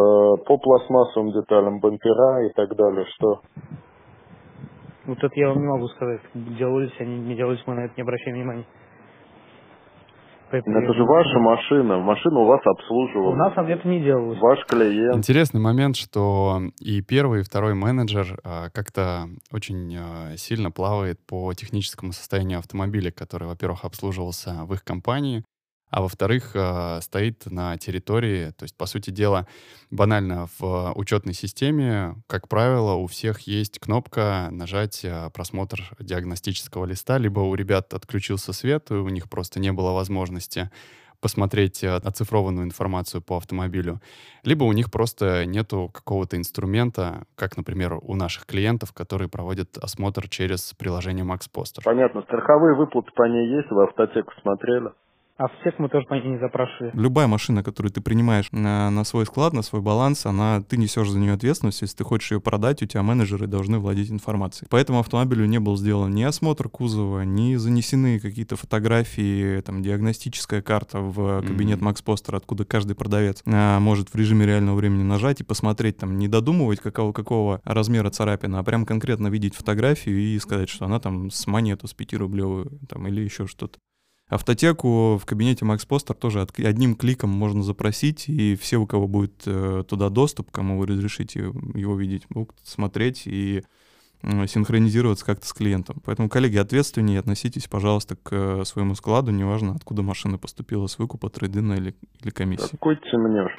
по 0.47 0.57
пластмассовым 0.57 1.31
деталям, 1.33 1.79
бампера 1.79 2.47
и 2.47 2.53
так 2.53 2.75
далее, 2.75 3.05
что? 3.15 3.41
Вот 5.05 5.17
это 5.19 5.33
я 5.35 5.49
вам 5.49 5.59
не 5.59 5.67
могу 5.67 5.87
сказать. 5.89 6.21
Делались 6.33 6.93
они, 6.99 7.19
не 7.19 7.35
делались, 7.35 7.61
мы 7.67 7.75
на 7.75 7.85
это 7.85 7.93
не 7.95 8.01
обращаем 8.01 8.37
внимания. 8.37 8.65
Поэтому 10.51 10.77
это 10.77 10.93
же 10.93 11.03
ваша 11.05 11.39
машина, 11.39 11.99
машина 11.99 12.39
у 12.39 12.45
вас 12.45 12.59
обслуживала. 12.65 13.31
У 13.31 13.35
нас 13.35 13.53
это 13.55 13.87
не 13.87 14.03
делалось. 14.03 14.37
Ваш 14.39 14.65
клиент. 14.65 15.15
Интересный 15.15 15.61
момент, 15.61 15.95
что 15.95 16.59
и 16.81 17.01
первый, 17.01 17.41
и 17.41 17.43
второй 17.43 17.73
менеджер 17.73 18.37
а, 18.43 18.69
как-то 18.69 19.29
очень 19.53 19.95
а, 19.97 20.35
сильно 20.35 20.69
плавает 20.69 21.19
по 21.25 21.53
техническому 21.53 22.11
состоянию 22.11 22.59
автомобиля, 22.59 23.11
который, 23.11 23.47
во-первых, 23.47 23.85
обслуживался 23.85 24.65
в 24.65 24.73
их 24.73 24.83
компании, 24.83 25.43
а 25.91 26.01
во-вторых, 26.01 26.51
э, 26.55 26.99
стоит 27.01 27.45
на 27.45 27.77
территории, 27.77 28.51
то 28.51 28.63
есть, 28.63 28.75
по 28.77 28.85
сути 28.85 29.09
дела, 29.09 29.45
банально 29.91 30.47
в 30.57 30.93
учетной 30.95 31.33
системе, 31.33 32.15
как 32.27 32.47
правило, 32.47 32.93
у 32.93 33.07
всех 33.07 33.41
есть 33.41 33.77
кнопка 33.79 34.47
нажать 34.51 35.03
э, 35.03 35.29
просмотр 35.33 35.81
диагностического 35.99 36.85
листа, 36.85 37.17
либо 37.17 37.41
у 37.41 37.53
ребят 37.55 37.93
отключился 37.93 38.53
свет, 38.53 38.89
и 38.89 38.95
у 38.95 39.09
них 39.09 39.29
просто 39.29 39.59
не 39.59 39.73
было 39.73 39.91
возможности 39.91 40.71
посмотреть 41.21 41.83
э, 41.83 41.93
оцифрованную 41.93 42.65
информацию 42.65 43.21
по 43.21 43.35
автомобилю, 43.35 43.99
либо 44.43 44.63
у 44.63 44.71
них 44.71 44.89
просто 44.89 45.45
нету 45.45 45.89
какого-то 45.93 46.37
инструмента, 46.37 47.25
как, 47.35 47.57
например, 47.57 47.99
у 48.01 48.15
наших 48.15 48.45
клиентов, 48.45 48.93
которые 48.93 49.29
проводят 49.29 49.77
осмотр 49.77 50.29
через 50.29 50.73
приложение 50.73 51.25
Max 51.25 51.41
Poster. 51.53 51.81
Понятно. 51.83 52.21
Страховые 52.21 52.75
выплаты 52.75 53.11
по 53.13 53.27
ней 53.27 53.57
есть? 53.57 53.69
Вы 53.69 53.83
автотеку 53.83 54.31
смотрели? 54.41 54.89
А 55.41 55.47
в 55.47 55.51
сек 55.63 55.79
мы 55.79 55.89
тоже 55.89 56.05
по 56.05 56.13
ней 56.13 56.33
не 56.33 56.37
запрашивали. 56.37 56.91
Любая 56.93 57.25
машина, 57.25 57.63
которую 57.63 57.91
ты 57.91 57.99
принимаешь 57.99 58.49
на, 58.51 58.91
на 58.91 59.03
свой 59.03 59.25
склад, 59.25 59.53
на 59.53 59.63
свой 59.63 59.81
баланс, 59.81 60.27
она, 60.27 60.61
ты 60.61 60.77
несешь 60.77 61.09
за 61.09 61.17
нее 61.17 61.33
ответственность. 61.33 61.81
Если 61.81 61.97
ты 61.97 62.03
хочешь 62.03 62.31
ее 62.31 62.39
продать, 62.39 62.83
у 62.83 62.85
тебя 62.85 63.01
менеджеры 63.01 63.47
должны 63.47 63.79
владеть 63.79 64.11
информацией. 64.11 64.67
Поэтому 64.69 64.99
автомобилю 64.99 65.45
не 65.45 65.59
был 65.59 65.77
сделан 65.77 66.11
ни 66.11 66.21
осмотр 66.21 66.69
кузова, 66.69 67.21
ни 67.21 67.55
занесены 67.55 68.19
какие-то 68.19 68.55
фотографии, 68.55 69.61
там, 69.61 69.81
диагностическая 69.81 70.61
карта 70.61 70.99
в 70.99 71.41
кабинет 71.41 71.79
mm-hmm. 71.79 71.85
Макс 71.85 72.03
Постер, 72.03 72.35
откуда 72.35 72.63
каждый 72.63 72.95
продавец 72.95 73.41
а, 73.47 73.79
может 73.79 74.09
в 74.09 74.15
режиме 74.15 74.45
реального 74.45 74.75
времени 74.75 75.01
нажать 75.01 75.41
и 75.41 75.43
посмотреть, 75.43 75.97
там, 75.97 76.19
не 76.19 76.27
додумывать, 76.27 76.81
какого, 76.81 77.13
какого 77.13 77.61
размера 77.63 78.11
царапина, 78.11 78.59
а 78.59 78.63
прям 78.63 78.85
конкретно 78.85 79.29
видеть 79.29 79.55
фотографию 79.55 80.19
и 80.19 80.37
сказать, 80.37 80.69
что 80.69 80.85
она 80.85 80.99
там 80.99 81.31
с 81.31 81.47
монету, 81.47 81.87
с 81.87 81.95
5 81.95 82.13
рублевую, 82.13 82.79
там, 82.87 83.07
или 83.07 83.21
еще 83.21 83.47
что-то. 83.47 83.79
Автотеку 84.31 85.17
в 85.17 85.25
кабинете 85.25 85.65
Max 85.65 85.85
Poster 85.85 86.13
тоже 86.13 86.47
одним 86.63 86.95
кликом 86.95 87.29
можно 87.29 87.63
запросить, 87.63 88.29
и 88.29 88.55
все, 88.55 88.77
у 88.77 88.87
кого 88.87 89.09
будет 89.09 89.43
э, 89.45 89.83
туда 89.85 90.09
доступ, 90.09 90.51
кому 90.51 90.79
вы 90.79 90.87
разрешите 90.87 91.39
его 91.75 91.97
видеть, 91.97 92.23
будут 92.29 92.55
смотреть 92.63 93.23
и 93.25 93.61
синхронизироваться 94.23 95.25
как-то 95.25 95.45
с 95.45 95.51
клиентом. 95.51 96.01
Поэтому, 96.05 96.29
коллеги, 96.29 96.55
ответственнее 96.55 97.19
относитесь, 97.19 97.67
пожалуйста, 97.67 98.15
к 98.15 98.31
э, 98.31 98.63
своему 98.63 98.95
складу, 98.95 99.31
неважно, 99.31 99.73
откуда 99.75 100.01
машина 100.01 100.37
поступила, 100.37 100.87
с 100.87 100.97
выкупа, 100.97 101.29
трейдина 101.29 101.73
или, 101.73 101.93
или 102.21 102.29
комиссии. 102.29 102.71
Какой 102.71 102.95
темнешь? 103.11 103.51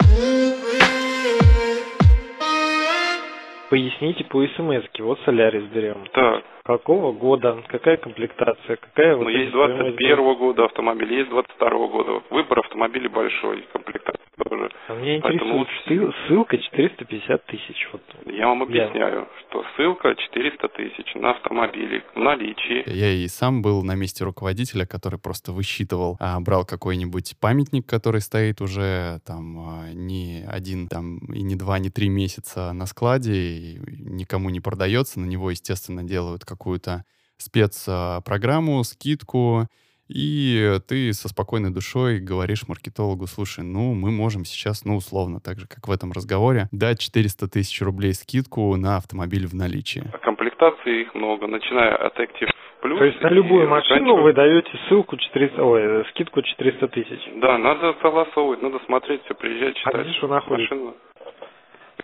Поясните 3.73 4.25
по 4.25 4.47
смс 4.49 4.85
Вот 4.99 5.19
Солярис 5.25 5.65
берем. 5.71 6.05
Так. 6.13 6.45
Какого 6.63 7.13
года? 7.13 7.57
Какая 7.69 7.97
комплектация? 7.97 8.77
Какая 8.77 9.17
ну, 9.17 9.29
есть 9.31 9.51
21 9.51 10.19
-го 10.19 10.37
года 10.37 10.67
автомобиль, 10.67 11.13
есть 11.13 11.31
22 11.31 11.71
-го 11.71 11.89
года. 11.89 12.23
Выбор 12.29 12.61
автомобиля 12.61 13.09
большой, 13.09 13.67
комплектация 13.73 14.23
тоже. 14.49 14.71
А 14.89 14.95
меня 14.95 15.17
интересует 15.17 15.69
лучше... 15.89 16.15
ссылка 16.27 16.59
450 16.59 17.47
тысяч. 17.47 17.89
Вот. 17.93 18.03
Я 18.27 18.47
вам 18.47 18.63
объясняю, 18.63 19.21
Я... 19.21 19.27
что 19.41 19.65
ссылка 19.77 20.15
400 20.15 20.69
тысяч 20.69 21.15
на 21.15 21.31
автомобиле 21.33 22.05
в 22.15 22.19
наличии. 22.19 22.85
Я 22.87 23.11
и 23.11 23.27
сам 23.27 23.63
был 23.63 23.83
на 23.83 23.95
месте 23.95 24.25
руководителя, 24.25 24.87
который 24.87 25.19
просто 25.19 25.53
высчитывал, 25.53 26.17
а, 26.21 26.41
брал 26.41 26.65
какой-нибудь 26.65 27.35
памятник, 27.41 27.87
который 27.87 28.21
стоит 28.21 28.61
уже 28.61 29.19
там 29.27 29.59
а, 29.59 29.93
не 29.93 30.45
один 30.49 30.89
там 30.89 31.19
и 31.35 31.43
не 31.43 31.57
два, 31.57 31.79
не 31.79 31.91
три 31.91 32.09
месяца 32.09 32.73
на 32.73 32.87
складе, 32.87 33.33
и 33.63 33.79
никому 33.99 34.51
не 34.51 34.61
продается, 34.61 35.21
на 35.21 35.27
него, 35.27 35.51
естественно, 35.51 36.03
делают 36.03 36.45
какую-то 36.45 37.05
спецпрограмму, 37.37 38.83
скидку, 38.85 39.67
и 40.09 40.79
ты 40.89 41.13
со 41.13 41.29
спокойной 41.29 41.71
душой 41.71 42.19
говоришь 42.21 42.69
маркетологу, 42.69 43.27
слушай, 43.27 43.65
ну, 43.65 43.95
мы 43.95 44.11
можем 44.11 44.45
сейчас, 44.45 44.85
ну, 44.85 44.97
условно, 44.97 45.41
так 45.41 45.59
же, 45.59 45.67
как 45.67 45.89
в 45.89 45.91
этом 45.91 46.13
разговоре, 46.13 46.69
дать 46.73 47.01
400 47.01 47.49
тысяч 47.49 47.81
рублей 47.81 48.13
скидку 48.13 48.77
на 48.77 48.97
автомобиль 48.97 49.47
в 49.47 49.55
наличии. 49.55 50.03
А 50.13 50.19
комплектаций 50.19 51.03
их 51.03 51.15
много, 51.15 51.47
начиная 51.47 51.97
от 51.97 52.19
Active 52.19 52.51
Plus. 52.83 52.99
То 52.99 53.05
есть 53.05 53.21
на 53.23 53.29
любую 53.29 53.69
машину 53.69 54.23
вы 54.23 54.33
даете 54.33 54.71
ссылку 54.89 55.17
400, 55.17 55.63
ой, 55.63 56.05
скидку 56.11 56.43
400 56.43 56.89
тысяч? 56.89 57.21
Да, 57.37 57.57
надо 57.57 57.95
согласовывать, 58.03 58.61
надо 58.61 58.81
смотреть 58.85 59.23
все, 59.25 59.35
приезжать, 59.35 59.77
читать. 59.77 59.95
А 59.95 60.03
где 60.03 60.13
что 60.13 60.29
находится? 60.29 60.75
Машину. 60.75 60.95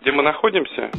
Где 0.01 0.13
мы 0.13 0.23
находимся? 0.23 0.89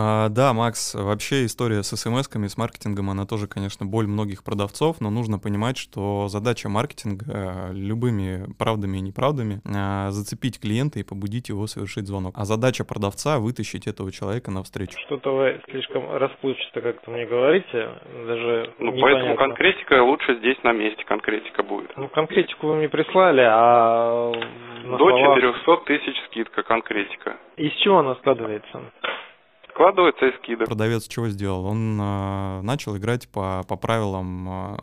А, 0.00 0.28
да, 0.28 0.52
Макс, 0.52 0.94
вообще 0.94 1.44
история 1.46 1.82
с 1.82 1.92
смс-ками, 1.92 2.46
с 2.46 2.56
маркетингом, 2.56 3.10
она 3.10 3.26
тоже, 3.26 3.48
конечно, 3.48 3.84
боль 3.84 4.06
многих 4.06 4.44
продавцов, 4.44 5.00
но 5.00 5.10
нужно 5.10 5.40
понимать, 5.40 5.76
что 5.76 6.28
задача 6.28 6.68
маркетинга 6.68 7.26
э, 7.26 7.72
любыми 7.74 8.46
правдами 8.56 8.98
и 8.98 9.00
неправдами 9.00 9.58
э, 9.66 10.10
зацепить 10.10 10.60
клиента 10.60 11.00
и 11.00 11.02
побудить 11.02 11.48
его 11.48 11.66
совершить 11.66 12.06
звонок. 12.06 12.34
А 12.38 12.44
задача 12.44 12.84
продавца— 12.84 13.38
вытащить 13.40 13.88
этого 13.88 14.12
человека 14.12 14.52
навстречу. 14.52 14.96
Что-то 15.06 15.34
вы 15.34 15.60
слишком 15.68 16.14
расплывчато 16.14 16.80
как-то 16.80 17.10
мне 17.10 17.26
говорите, 17.26 17.90
даже 18.24 18.70
Ну, 18.78 18.92
непонятно. 18.92 19.02
поэтому 19.02 19.36
конкретика 19.36 20.00
лучше 20.04 20.38
здесь 20.38 20.62
на 20.62 20.72
месте, 20.72 21.02
конкретика 21.06 21.64
будет. 21.64 21.90
Ну, 21.96 22.06
конкретику 22.06 22.68
вы 22.68 22.76
мне 22.76 22.88
прислали, 22.88 23.42
а... 23.44 24.30
До 24.84 24.96
словах... 24.96 25.40
400 25.40 25.76
тысяч 25.86 26.16
скидка, 26.26 26.62
конкретика. 26.62 27.36
Из 27.56 27.72
чего 27.82 27.98
она 27.98 28.14
складывается? 28.14 28.80
Складывается 29.78 30.26
из 30.26 30.34
скидок. 30.38 30.66
Продавец 30.66 31.06
чего 31.06 31.28
сделал? 31.28 31.64
Он 31.64 31.98
э, 32.00 32.60
начал 32.62 32.96
играть 32.96 33.28
по, 33.28 33.62
по 33.68 33.76
правилам 33.76 34.48
э, 34.48 34.76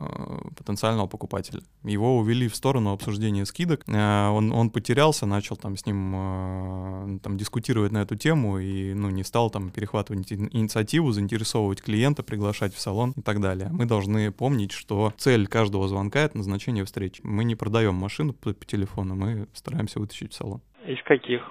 потенциального 0.57 1.07
покупателя. 1.07 1.61
Его 1.83 2.17
увели 2.17 2.47
в 2.47 2.55
сторону 2.55 2.93
обсуждения 2.93 3.45
скидок. 3.45 3.81
Э, 3.87 4.29
он, 4.29 4.53
он 4.53 4.69
потерялся, 4.69 5.25
начал 5.25 5.57
там 5.57 5.75
с 5.75 5.85
ним 5.85 6.13
э, 6.15 7.19
там, 7.21 7.35
дискутировать 7.37 7.91
на 7.91 8.03
эту 8.03 8.15
тему 8.15 8.57
и 8.59 8.93
ну, 8.93 9.09
не 9.09 9.23
стал 9.23 9.49
там 9.49 9.69
перехватывать 9.69 10.31
инициативу, 10.31 11.11
заинтересовывать 11.11 11.81
клиента, 11.81 12.23
приглашать 12.23 12.73
в 12.73 12.79
салон 12.79 13.11
и 13.17 13.21
так 13.21 13.41
далее. 13.41 13.69
Мы 13.73 13.85
должны 13.85 14.31
помнить, 14.31 14.71
что 14.71 15.11
цель 15.17 15.47
каждого 15.47 15.89
звонка— 15.89 16.19
это 16.21 16.37
назначение 16.37 16.85
встречи. 16.85 17.19
Мы 17.25 17.43
не 17.43 17.55
продаем 17.55 17.95
машину 17.95 18.33
по, 18.33 18.53
по 18.53 18.65
телефону, 18.65 19.15
мы 19.15 19.47
стараемся 19.53 19.99
вытащить 19.99 20.31
в 20.31 20.35
салон. 20.35 20.61
Из 20.87 21.03
каких? 21.03 21.41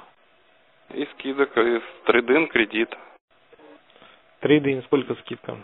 Из 0.95 1.11
скидок, 1.19 1.51
из 1.59 1.83
трейдин, 2.07 2.49
кредит. 2.49 2.89
Трейдинг, 4.45 4.85
сколько 4.85 5.15
скидка? 5.23 5.57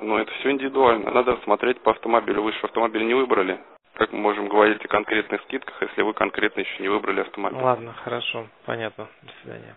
Ну, 0.00 0.18
это 0.18 0.28
все 0.40 0.50
индивидуально. 0.50 1.12
Надо 1.12 1.38
смотреть 1.44 1.80
по 1.84 1.92
автомобилю. 1.92 2.42
Вы 2.42 2.50
же 2.50 2.58
автомобиль 2.64 3.06
не 3.06 3.14
выбрали. 3.14 3.60
Как 3.94 4.12
мы 4.12 4.18
можем 4.18 4.48
говорить 4.48 4.84
о 4.84 4.88
конкретных 4.88 5.40
скидках, 5.42 5.80
если 5.80 6.02
вы 6.02 6.12
конкретно 6.12 6.62
еще 6.62 6.82
не 6.82 6.88
выбрали 6.88 7.20
автомобиль? 7.20 7.62
Ладно, 7.62 7.94
хорошо, 8.02 8.48
понятно. 8.66 9.06
До 9.22 9.32
свидания. 9.40 9.76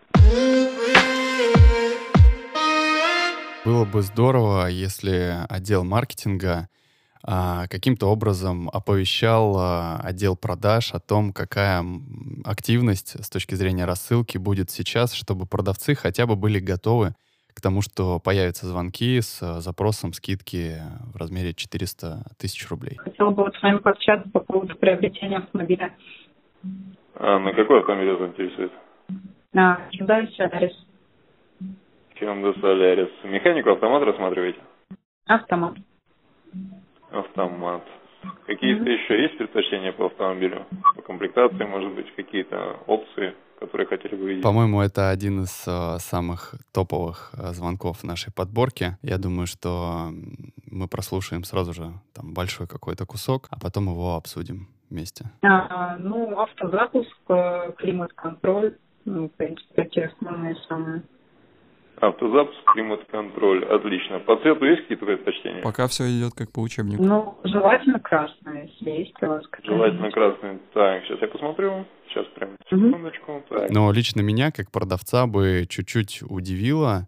Было 3.63 3.85
бы 3.85 4.01
здорово, 4.01 4.69
если 4.69 5.45
отдел 5.47 5.83
маркетинга 5.83 6.67
а, 7.23 7.67
каким-то 7.67 8.07
образом 8.07 8.71
оповещал 8.73 9.55
а, 9.55 9.99
отдел 10.03 10.35
продаж 10.35 10.95
о 10.95 10.99
том, 10.99 11.31
какая 11.31 11.85
активность 12.43 13.23
с 13.23 13.29
точки 13.29 13.53
зрения 13.53 13.85
рассылки 13.85 14.39
будет 14.39 14.71
сейчас, 14.71 15.13
чтобы 15.13 15.45
продавцы 15.45 15.93
хотя 15.93 16.25
бы 16.25 16.35
были 16.35 16.57
готовы 16.57 17.13
к 17.55 17.61
тому, 17.61 17.81
что 17.81 18.19
появятся 18.19 18.67
звонки 18.67 19.21
с 19.21 19.41
э, 19.41 19.61
запросом 19.61 20.11
скидки 20.11 20.75
в 21.13 21.15
размере 21.15 21.53
400 21.53 22.25
тысяч 22.37 22.69
рублей. 22.69 22.97
Хотела 22.97 23.31
бы 23.31 23.43
вот 23.43 23.55
с 23.55 23.61
вами 23.63 23.77
пообщаться 23.77 24.29
по 24.29 24.41
поводу 24.41 24.75
приобретения 24.75 25.37
автомобиля. 25.37 25.93
А 27.15 27.39
на 27.39 27.53
какой 27.53 27.79
автомобиль 27.79 28.11
вас 28.13 28.29
интересует? 28.29 28.71
На 29.53 29.79
Hyundai 29.93 30.27
Solaris. 30.37 30.73
Hyundai 32.19 32.59
Solaris. 32.59 33.11
Механику 33.23 33.71
автомат 33.71 34.03
рассматриваете? 34.03 34.59
Автомат. 35.25 35.75
Автомат. 37.11 37.83
Какие-то 38.47 38.83
mm-hmm. 38.83 38.93
еще 38.93 39.21
есть 39.21 39.37
предпочтения 39.37 39.93
по 39.93 40.07
автомобилю? 40.07 40.65
По 40.95 41.01
комплектации, 41.01 41.63
может 41.63 41.93
быть, 41.93 42.13
какие-то 42.15 42.79
опции? 42.85 43.33
Которые 43.65 43.87
хотели 43.87 44.15
бы 44.15 44.29
видеть. 44.29 44.43
По-моему, 44.43 44.81
это 44.81 45.09
один 45.09 45.43
из 45.43 45.67
э, 45.67 45.97
самых 45.99 46.55
топовых 46.71 47.31
э, 47.33 47.51
звонков 47.53 48.03
нашей 48.03 48.31
подборки. 48.31 48.97
Я 49.01 49.17
думаю, 49.17 49.47
что 49.47 50.09
мы 50.69 50.87
прослушаем 50.87 51.43
сразу 51.43 51.73
же 51.73 51.93
там 52.13 52.33
большой 52.33 52.67
какой-то 52.67 53.05
кусок, 53.05 53.47
а 53.51 53.59
потом 53.59 53.89
его 53.89 54.15
обсудим 54.15 54.67
вместе. 54.89 55.25
А, 55.41 55.97
ну, 55.97 56.39
автозапуск, 56.39 57.17
э, 57.29 57.71
климат-контроль, 57.77 58.77
ну, 59.05 59.27
в 59.27 59.31
принципе, 59.31 59.73
такие 59.75 60.07
основные 60.07 60.55
самые. 60.67 61.03
Автозапуск, 62.07 62.59
климат-контроль. 62.65 63.65
Отлично. 63.65 64.19
По 64.19 64.37
цвету 64.37 64.65
есть 64.65 64.83
какие-то 64.83 65.05
предпочтения? 65.05 65.61
Пока 65.61 65.87
все 65.87 66.03
идет 66.05 66.33
как 66.35 66.51
по 66.51 66.59
учебнику. 66.59 67.03
Ну, 67.03 67.37
желательно 67.43 67.99
красное, 67.99 68.69
если 68.69 68.89
есть 68.91 69.13
у 69.21 69.27
вас 69.27 69.43
Желательно 69.63 70.11
красное. 70.11 70.59
Так, 70.73 71.03
сейчас 71.03 71.21
я 71.21 71.27
посмотрю. 71.27 71.85
Сейчас 72.09 72.25
прям 72.35 72.49
секундочку. 72.69 73.31
Угу. 73.33 73.43
Так. 73.49 73.69
Но 73.71 73.91
лично 73.91 74.21
меня, 74.21 74.51
как 74.51 74.71
продавца, 74.71 75.25
бы 75.25 75.65
чуть-чуть 75.67 76.23
удивило, 76.29 77.07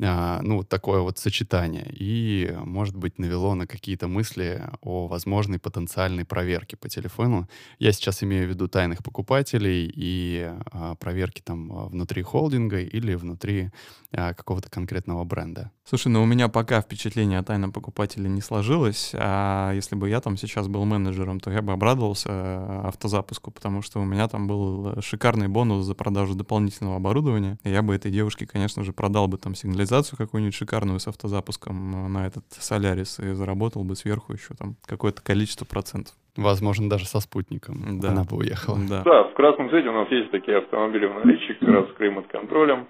а, 0.00 0.40
ну, 0.42 0.58
вот 0.58 0.68
такое 0.68 1.00
вот 1.00 1.18
сочетание. 1.18 1.86
И, 1.90 2.54
может 2.64 2.96
быть, 2.96 3.18
навело 3.18 3.54
на 3.54 3.66
какие-то 3.66 4.06
мысли 4.06 4.62
о 4.80 5.08
возможной 5.08 5.58
потенциальной 5.58 6.24
проверке 6.24 6.76
по 6.76 6.88
телефону. 6.88 7.48
Я 7.78 7.92
сейчас 7.92 8.22
имею 8.22 8.46
в 8.46 8.50
виду 8.50 8.68
тайных 8.68 9.02
покупателей 9.02 9.90
и 9.92 10.52
а, 10.70 10.94
проверки 10.94 11.42
там 11.42 11.88
внутри 11.88 12.22
холдинга 12.22 12.80
или 12.80 13.14
внутри 13.14 13.70
а, 14.12 14.34
какого-то 14.34 14.70
конкретного 14.70 15.24
бренда. 15.24 15.72
Слушай, 15.84 16.08
ну 16.08 16.22
у 16.22 16.26
меня 16.26 16.48
пока 16.48 16.80
впечатление 16.80 17.38
о 17.38 17.42
тайном 17.42 17.72
покупателе 17.72 18.28
не 18.28 18.40
сложилось, 18.40 19.12
а 19.14 19.72
если 19.72 19.96
бы 19.96 20.08
я 20.08 20.20
там 20.20 20.36
сейчас 20.36 20.68
был 20.68 20.84
менеджером, 20.84 21.40
то 21.40 21.50
я 21.50 21.62
бы 21.62 21.72
обрадовался 21.72 22.28
э, 22.30 22.80
автозапуску, 22.88 23.50
потому 23.50 23.82
что 23.82 24.00
у 24.00 24.04
меня 24.04 24.28
там 24.28 24.46
был 24.46 25.00
шикарный 25.00 25.48
бонус 25.48 25.84
за 25.84 25.94
продажу 25.94 26.34
дополнительного 26.34 26.96
оборудования. 26.96 27.58
И 27.64 27.70
я 27.70 27.82
бы 27.82 27.94
этой 27.94 28.10
девушке, 28.10 28.46
конечно 28.46 28.84
же, 28.84 28.92
продал 28.92 29.28
бы 29.28 29.38
там 29.38 29.54
сигнализацию 29.54 29.87
визуализацию 29.88 30.18
какую-нибудь 30.18 30.54
шикарную 30.54 30.98
с 30.98 31.08
автозапуском 31.08 32.12
на 32.12 32.26
этот 32.26 32.44
Солярис 32.50 33.18
и 33.20 33.32
заработал 33.32 33.84
бы 33.84 33.94
сверху 33.96 34.32
еще 34.32 34.54
там 34.58 34.76
какое-то 34.86 35.22
количество 35.22 35.64
процентов. 35.64 36.14
Возможно, 36.36 36.88
даже 36.88 37.06
со 37.06 37.20
спутником 37.20 38.00
да. 38.00 38.10
она 38.10 38.24
бы 38.24 38.36
уехала. 38.36 38.78
Да. 38.88 39.02
да, 39.02 39.24
в 39.24 39.34
красном 39.34 39.70
цвете 39.70 39.88
у 39.88 39.92
нас 39.92 40.08
есть 40.10 40.30
такие 40.30 40.58
автомобили 40.58 41.06
в 41.06 41.14
наличии, 41.14 41.54
как 41.54 41.68
раз 41.68 41.88
с 41.88 41.92
климат-контролем. 41.94 42.86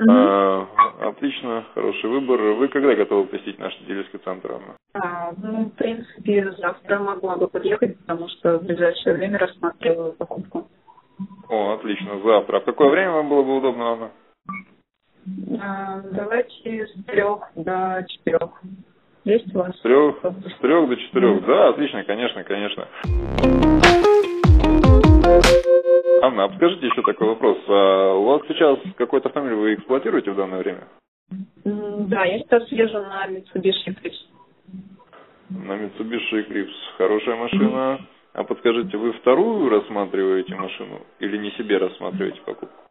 Mm-hmm. 0.00 0.08
А, 0.08 0.68
отлично, 1.10 1.64
хороший 1.74 2.08
выбор. 2.08 2.40
Вы 2.40 2.68
когда 2.68 2.94
готовы 2.94 3.26
посетить 3.26 3.58
наш 3.58 3.76
дилерский 3.86 4.18
центр, 4.24 4.52
Анна? 4.52 4.76
А, 4.94 5.32
ну, 5.36 5.66
в 5.66 5.70
принципе, 5.72 6.54
завтра 6.58 6.98
могла 6.98 7.36
бы 7.36 7.46
подъехать, 7.46 7.98
потому 7.98 8.26
что 8.28 8.58
в 8.58 8.64
ближайшее 8.64 9.16
время 9.16 9.38
рассматриваю 9.38 10.12
покупку. 10.12 10.66
О, 11.50 11.74
отлично, 11.74 12.20
завтра. 12.24 12.56
А 12.56 12.60
в 12.60 12.64
какое 12.64 12.88
время 12.88 13.12
вам 13.12 13.28
было 13.28 13.42
бы 13.42 13.58
удобно, 13.58 13.92
Анна? 13.92 14.10
А, 15.60 16.00
давайте 16.10 16.86
с 16.86 17.04
трех 17.04 17.40
до 17.54 18.04
четырех. 18.08 18.50
Есть 19.24 19.54
у 19.54 19.58
вас? 19.58 19.76
С 19.76 19.80
трех, 19.82 20.16
с 20.20 20.60
трех 20.60 20.88
до 20.88 20.96
четырех, 20.96 21.46
да, 21.46 21.68
отлично, 21.68 22.02
конечно, 22.04 22.42
конечно. 22.42 22.88
Анна, 26.22 26.44
а 26.44 26.48
подскажите 26.48 26.86
еще 26.86 27.02
такой 27.02 27.28
вопрос. 27.28 27.58
А 27.68 28.14
у 28.14 28.24
вас 28.24 28.42
сейчас 28.48 28.78
какой-то 28.96 29.28
автомобиль 29.28 29.54
вы 29.54 29.74
эксплуатируете 29.74 30.32
в 30.32 30.36
данное 30.36 30.58
время? 30.58 30.88
Да, 31.64 32.24
я 32.24 32.38
сейчас 32.40 32.70
езжу 32.72 32.98
на 32.98 33.26
Mitsubishi 33.28 33.88
Eclipse. 33.88 34.26
На 35.50 35.72
Mitsubishi 35.72 36.46
Eclipse. 36.46 36.96
Хорошая 36.98 37.36
машина. 37.36 38.00
А 38.34 38.44
подскажите, 38.44 38.96
вы 38.96 39.12
вторую 39.12 39.68
рассматриваете 39.68 40.54
машину 40.54 41.02
или 41.20 41.36
не 41.36 41.50
себе 41.52 41.78
рассматриваете 41.78 42.40
покупку? 42.40 42.81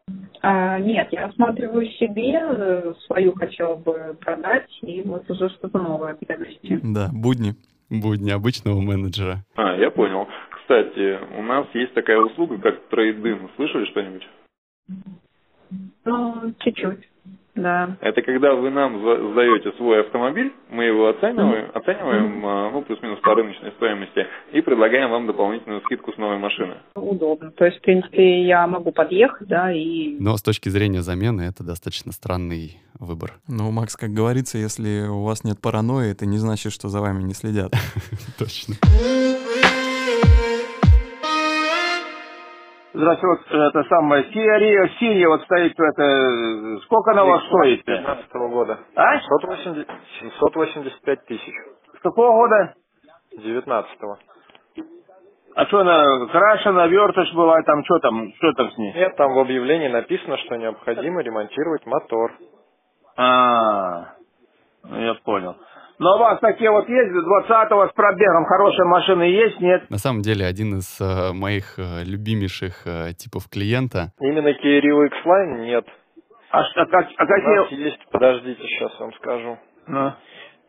А, 0.41 0.79
нет, 0.79 1.07
я 1.11 1.27
рассматриваю 1.27 1.85
себе, 1.91 2.39
э, 2.41 2.93
свою 3.05 3.33
хотела 3.33 3.75
бы 3.75 4.17
продать 4.19 4.69
и 4.81 5.01
вот 5.03 5.29
уже 5.29 5.49
что-то 5.49 5.77
новое 5.77 6.15
приобрести. 6.15 6.79
Да, 6.83 7.09
будни. 7.13 7.53
Будни 7.89 8.31
обычного 8.31 8.79
менеджера. 8.79 9.43
А, 9.55 9.75
я 9.75 9.91
понял. 9.91 10.27
Кстати, 10.49 11.19
у 11.37 11.43
нас 11.43 11.67
есть 11.73 11.93
такая 11.93 12.19
услуга, 12.19 12.57
как 12.57 12.87
трейдин. 12.87 13.49
Слышали 13.57 13.85
что-нибудь? 13.85 14.27
Ну, 16.05 16.53
чуть-чуть. 16.59 17.10
Да. 17.55 17.97
Это 18.01 18.21
когда 18.21 18.53
вы 18.53 18.69
нам 18.69 18.99
сдаете 19.31 19.71
свой 19.77 20.01
автомобиль, 20.01 20.53
мы 20.69 20.85
его 20.85 21.09
оцениваем, 21.09 21.65
mm-hmm. 21.65 21.71
оцениваем, 21.73 22.45
mm-hmm. 22.45 22.71
ну, 22.71 22.81
плюс-минус 22.83 23.19
по 23.19 23.35
рыночной 23.35 23.71
стоимости, 23.73 24.25
и 24.53 24.61
предлагаем 24.61 25.11
вам 25.11 25.27
дополнительную 25.27 25.81
скидку 25.81 26.13
с 26.13 26.17
новой 26.17 26.37
машины. 26.37 26.75
Удобно. 26.95 27.51
То 27.51 27.65
есть, 27.65 27.79
в 27.79 27.81
принципе, 27.81 28.43
я 28.43 28.65
могу 28.67 28.91
подъехать, 28.91 29.47
да, 29.47 29.71
и... 29.71 30.17
Но 30.19 30.37
с 30.37 30.41
точки 30.41 30.69
зрения 30.69 31.01
замены 31.01 31.41
это 31.41 31.63
достаточно 31.63 32.11
странный 32.11 32.77
выбор. 32.99 33.33
Ну, 33.47 33.71
Макс, 33.71 33.95
как 33.95 34.11
говорится, 34.11 34.57
если 34.57 35.07
у 35.07 35.23
вас 35.23 35.43
нет 35.43 35.59
паранойи, 35.59 36.11
это 36.11 36.25
не 36.25 36.37
значит, 36.37 36.71
что 36.71 36.87
за 36.87 37.01
вами 37.01 37.23
не 37.23 37.33
следят. 37.33 37.73
Точно. 38.39 38.75
Здравствуйте, 42.93 43.45
вот 43.51 43.73
это 43.73 43.83
самое, 43.85 44.23
Rio 44.23 44.89
синяя 44.99 45.29
вот 45.29 45.41
стоит, 45.43 45.73
это, 45.79 46.79
сколько 46.83 47.11
она 47.11 47.23
у 47.23 47.27
вас 47.29 47.43
стоит? 47.45 47.85
15 47.85 48.33
года. 48.33 48.79
А? 48.95 49.17
780, 49.19 49.87
785 50.19 51.25
тысяч. 51.25 51.53
С 51.97 52.01
какого 52.01 52.33
года? 52.33 52.73
19 53.37 53.91
-го. 54.01 54.15
А 55.55 55.65
что 55.67 55.79
она 55.79 56.25
крашена, 56.27 56.87
вертыш 56.87 57.33
была, 57.33 57.61
там 57.63 57.83
что 57.85 57.99
там, 57.99 58.33
что 58.35 58.53
там 58.53 58.71
с 58.71 58.77
ней? 58.77 58.93
Нет, 58.93 59.15
там 59.15 59.33
в 59.35 59.39
объявлении 59.39 59.87
написано, 59.87 60.37
что 60.37 60.57
необходимо 60.57 61.21
ремонтировать 61.21 61.85
мотор. 61.85 62.33
А, 63.15 64.15
ну 64.83 64.99
я 64.99 65.13
понял. 65.13 65.55
Но 66.01 66.15
у 66.15 66.17
вас 66.17 66.39
такие 66.39 66.71
вот 66.71 66.89
есть, 66.89 67.11
20-го 67.11 67.87
с 67.87 67.93
пробегом, 67.93 68.45
хорошие 68.45 68.85
машины 68.85 69.21
есть, 69.21 69.59
нет? 69.61 69.87
На 69.91 69.99
самом 69.99 70.23
деле, 70.23 70.47
один 70.47 70.79
из 70.79 70.99
э, 70.99 71.31
моих 71.31 71.77
э, 71.77 72.03
любимейших 72.03 72.87
э, 72.87 73.13
типов 73.13 73.47
клиента. 73.47 74.11
Именно 74.19 74.49
Kia 74.49 74.81
Rio 74.81 75.05
X-Line 75.05 75.61
нет. 75.61 75.85
А, 76.49 76.61
а, 76.61 76.85
как, 76.87 77.07
а 77.17 77.25
какие? 77.27 77.57
У 77.59 77.61
нас 77.61 77.71
есть, 77.73 77.99
подождите, 78.11 78.63
сейчас 78.63 78.99
вам 78.99 79.13
скажу. 79.13 79.59
Ну. 79.85 80.13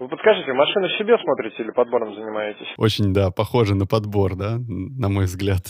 Вы 0.03 0.09
подскажите, 0.09 0.53
машину 0.53 0.89
себе 0.99 1.17
смотрите 1.17 1.63
или 1.63 1.71
подбором 1.71 2.13
занимаетесь? 2.13 2.67
Очень, 2.77 3.15
да, 3.15 3.31
похоже 3.31 3.77
на 3.77 3.87
подбор, 3.87 4.35
да, 4.35 4.59
на 4.59 5.09
мой 5.09 5.27
взгляд. 5.27 5.63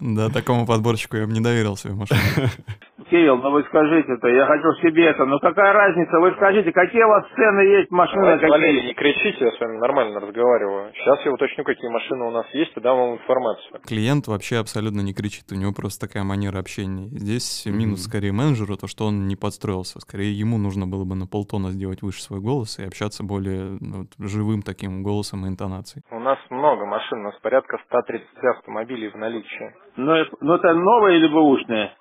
Да, 0.00 0.28
такому 0.28 0.66
подборщику 0.66 1.16
я 1.16 1.24
бы 1.24 1.32
не 1.32 1.40
доверил 1.40 1.76
свою 1.76 1.96
машину. 1.96 2.20
Кирилл, 3.14 3.36
ну 3.36 3.50
вы 3.52 3.62
скажите-то, 3.68 4.26
я 4.26 4.44
хочу 4.44 4.72
себе 4.82 5.04
это, 5.04 5.24
ну 5.24 5.38
какая 5.38 5.72
разница, 5.72 6.18
вы 6.18 6.32
скажите, 6.32 6.72
какие 6.72 7.04
у 7.04 7.08
вас 7.08 7.24
цены 7.36 7.60
есть, 7.60 7.90
машины 7.92 8.22
Давайте, 8.22 8.40
какие? 8.40 8.50
Валерий, 8.50 8.86
не 8.88 8.94
кричите, 8.94 9.44
я 9.44 9.52
с 9.52 9.60
вами 9.60 9.78
нормально 9.78 10.18
разговариваю. 10.18 10.90
Сейчас 10.94 11.24
я 11.24 11.32
уточню, 11.32 11.62
какие 11.62 11.88
машины 11.90 12.24
у 12.24 12.32
нас 12.32 12.46
есть, 12.52 12.72
и 12.76 12.80
дам 12.80 12.96
вам 12.96 13.14
информацию. 13.14 13.80
Клиент 13.86 14.26
вообще 14.26 14.56
абсолютно 14.56 15.00
не 15.00 15.14
кричит, 15.14 15.44
у 15.52 15.54
него 15.54 15.72
просто 15.72 16.08
такая 16.08 16.24
манера 16.24 16.58
общения. 16.58 17.06
Здесь 17.16 17.66
минус 17.66 18.00
mm-hmm. 18.00 18.08
скорее 18.08 18.32
менеджеру, 18.32 18.76
то, 18.76 18.88
что 18.88 19.06
он 19.06 19.28
не 19.28 19.36
подстроился. 19.36 20.00
Скорее 20.00 20.32
ему 20.32 20.58
нужно 20.58 20.88
было 20.88 21.04
бы 21.04 21.14
на 21.14 21.28
полтона 21.28 21.70
сделать 21.70 22.02
выше 22.02 22.20
свой 22.20 22.40
голос 22.40 22.80
и 22.80 22.84
общаться 22.84 23.22
более 23.22 23.53
ну, 23.80 24.06
живым 24.18 24.62
таким 24.62 25.02
голосом 25.02 25.46
и 25.46 25.48
интонацией. 25.48 26.02
У 26.10 26.18
нас 26.18 26.38
много 26.50 26.86
машин, 26.86 27.20
у 27.20 27.22
нас 27.24 27.34
порядка 27.40 27.78
130 27.86 28.26
автомобилей 28.56 29.08
в 29.08 29.16
наличии. 29.16 29.74
Ну, 29.96 30.12
ну 30.40 30.54
это 30.54 30.74
новые 30.74 31.18
или 31.18 31.28
бэушные? 31.28 31.92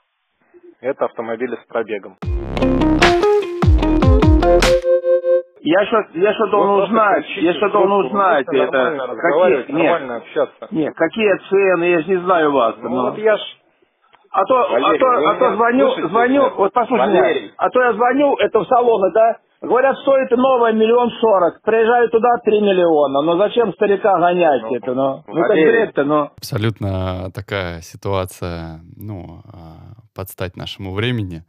Это 0.82 1.06
автомобили 1.06 1.56
с 1.56 1.68
пробегом. 1.68 2.18
Я 5.66 5.86
что, 5.86 6.04
я 6.16 6.34
что 6.34 6.48
должен 6.48 6.84
узнать, 6.84 7.26
я 7.38 7.54
что 7.54 7.70
должен 7.70 8.06
узнать, 8.06 8.46
это, 8.52 9.16
какие, 9.16 9.72
нет, 9.72 10.12
общаться. 10.12 10.68
Нет, 10.72 10.94
какие 10.94 11.38
цены, 11.50 11.84
я 11.86 12.02
же 12.02 12.10
не 12.10 12.18
знаю 12.18 12.52
вас. 12.52 12.76
Ну, 12.82 12.90
но... 12.90 13.10
вот 13.10 13.18
я 13.18 13.38
ж 13.38 13.42
а 14.34 14.44
то, 14.46 14.56
Валерий, 14.56 14.98
а 14.98 15.00
то, 15.00 15.30
а 15.30 15.36
то 15.36 15.56
звоню, 15.56 15.86
слушайте, 15.86 16.10
звоню, 16.10 16.50
вот 16.58 16.74
послушайте, 16.74 17.22
Валерий. 17.22 17.52
а 17.56 17.70
то 17.70 17.82
я 17.82 17.94
звоню, 17.94 18.36
это 18.38 18.60
в 18.60 18.68
салоны, 18.68 19.12
да, 19.14 19.38
говорят, 19.68 19.98
стоит 20.00 20.32
новая 20.32 20.74
миллион 20.74 21.10
сорок, 21.20 21.62
приезжаю 21.62 22.10
туда 22.10 22.38
три 22.44 22.60
миллиона, 22.60 23.22
но 23.22 23.38
зачем 23.38 23.74
старика 23.74 24.20
гонять 24.20 24.62
ну, 24.64 24.76
это, 24.76 24.94
ну, 24.94 25.24
ну 25.28 25.42
как 25.42 25.52
бред-то, 25.52 26.04
ну. 26.04 26.30
Абсолютно 26.38 27.32
такая 27.34 27.82
ситуация, 27.82 28.82
ну, 28.96 29.42
а, 29.52 29.96
под 30.14 30.30
стать 30.30 30.58
нашему 30.58 30.94
времени, 30.94 31.44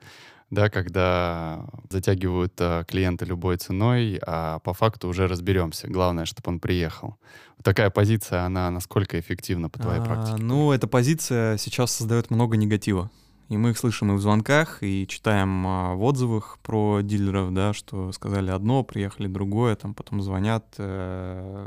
да, 0.50 0.70
когда 0.70 1.60
затягивают 1.90 2.52
а, 2.60 2.84
клиента 2.84 3.24
любой 3.24 3.56
ценой, 3.56 4.20
а 4.26 4.60
по 4.60 4.72
факту 4.72 5.08
уже 5.08 5.26
разберемся. 5.26 5.88
Главное, 5.88 6.24
чтобы 6.24 6.50
он 6.50 6.60
приехал. 6.60 7.16
Такая 7.62 7.90
позиция, 7.90 8.42
она 8.42 8.70
насколько 8.70 9.18
эффективна 9.18 9.68
по 9.68 9.78
твоей 9.78 10.00
а, 10.00 10.04
практике? 10.04 10.42
Ну, 10.42 10.72
эта 10.72 10.86
позиция 10.86 11.56
сейчас 11.56 11.92
создает 11.92 12.30
много 12.30 12.56
негатива. 12.56 13.10
И 13.50 13.58
мы 13.58 13.70
их 13.70 13.78
слышим 13.78 14.10
и 14.10 14.14
в 14.14 14.20
звонках, 14.20 14.78
и 14.82 15.06
читаем 15.06 15.66
а, 15.66 15.94
в 15.94 16.02
отзывах 16.02 16.56
про 16.64 17.00
дилеров, 17.02 17.52
да, 17.52 17.74
что 17.74 18.10
сказали 18.12 18.50
одно, 18.50 18.84
приехали 18.84 19.26
другое, 19.26 19.76
там 19.76 19.92
потом 19.92 20.22
звонят, 20.22 20.64
э, 20.78 21.66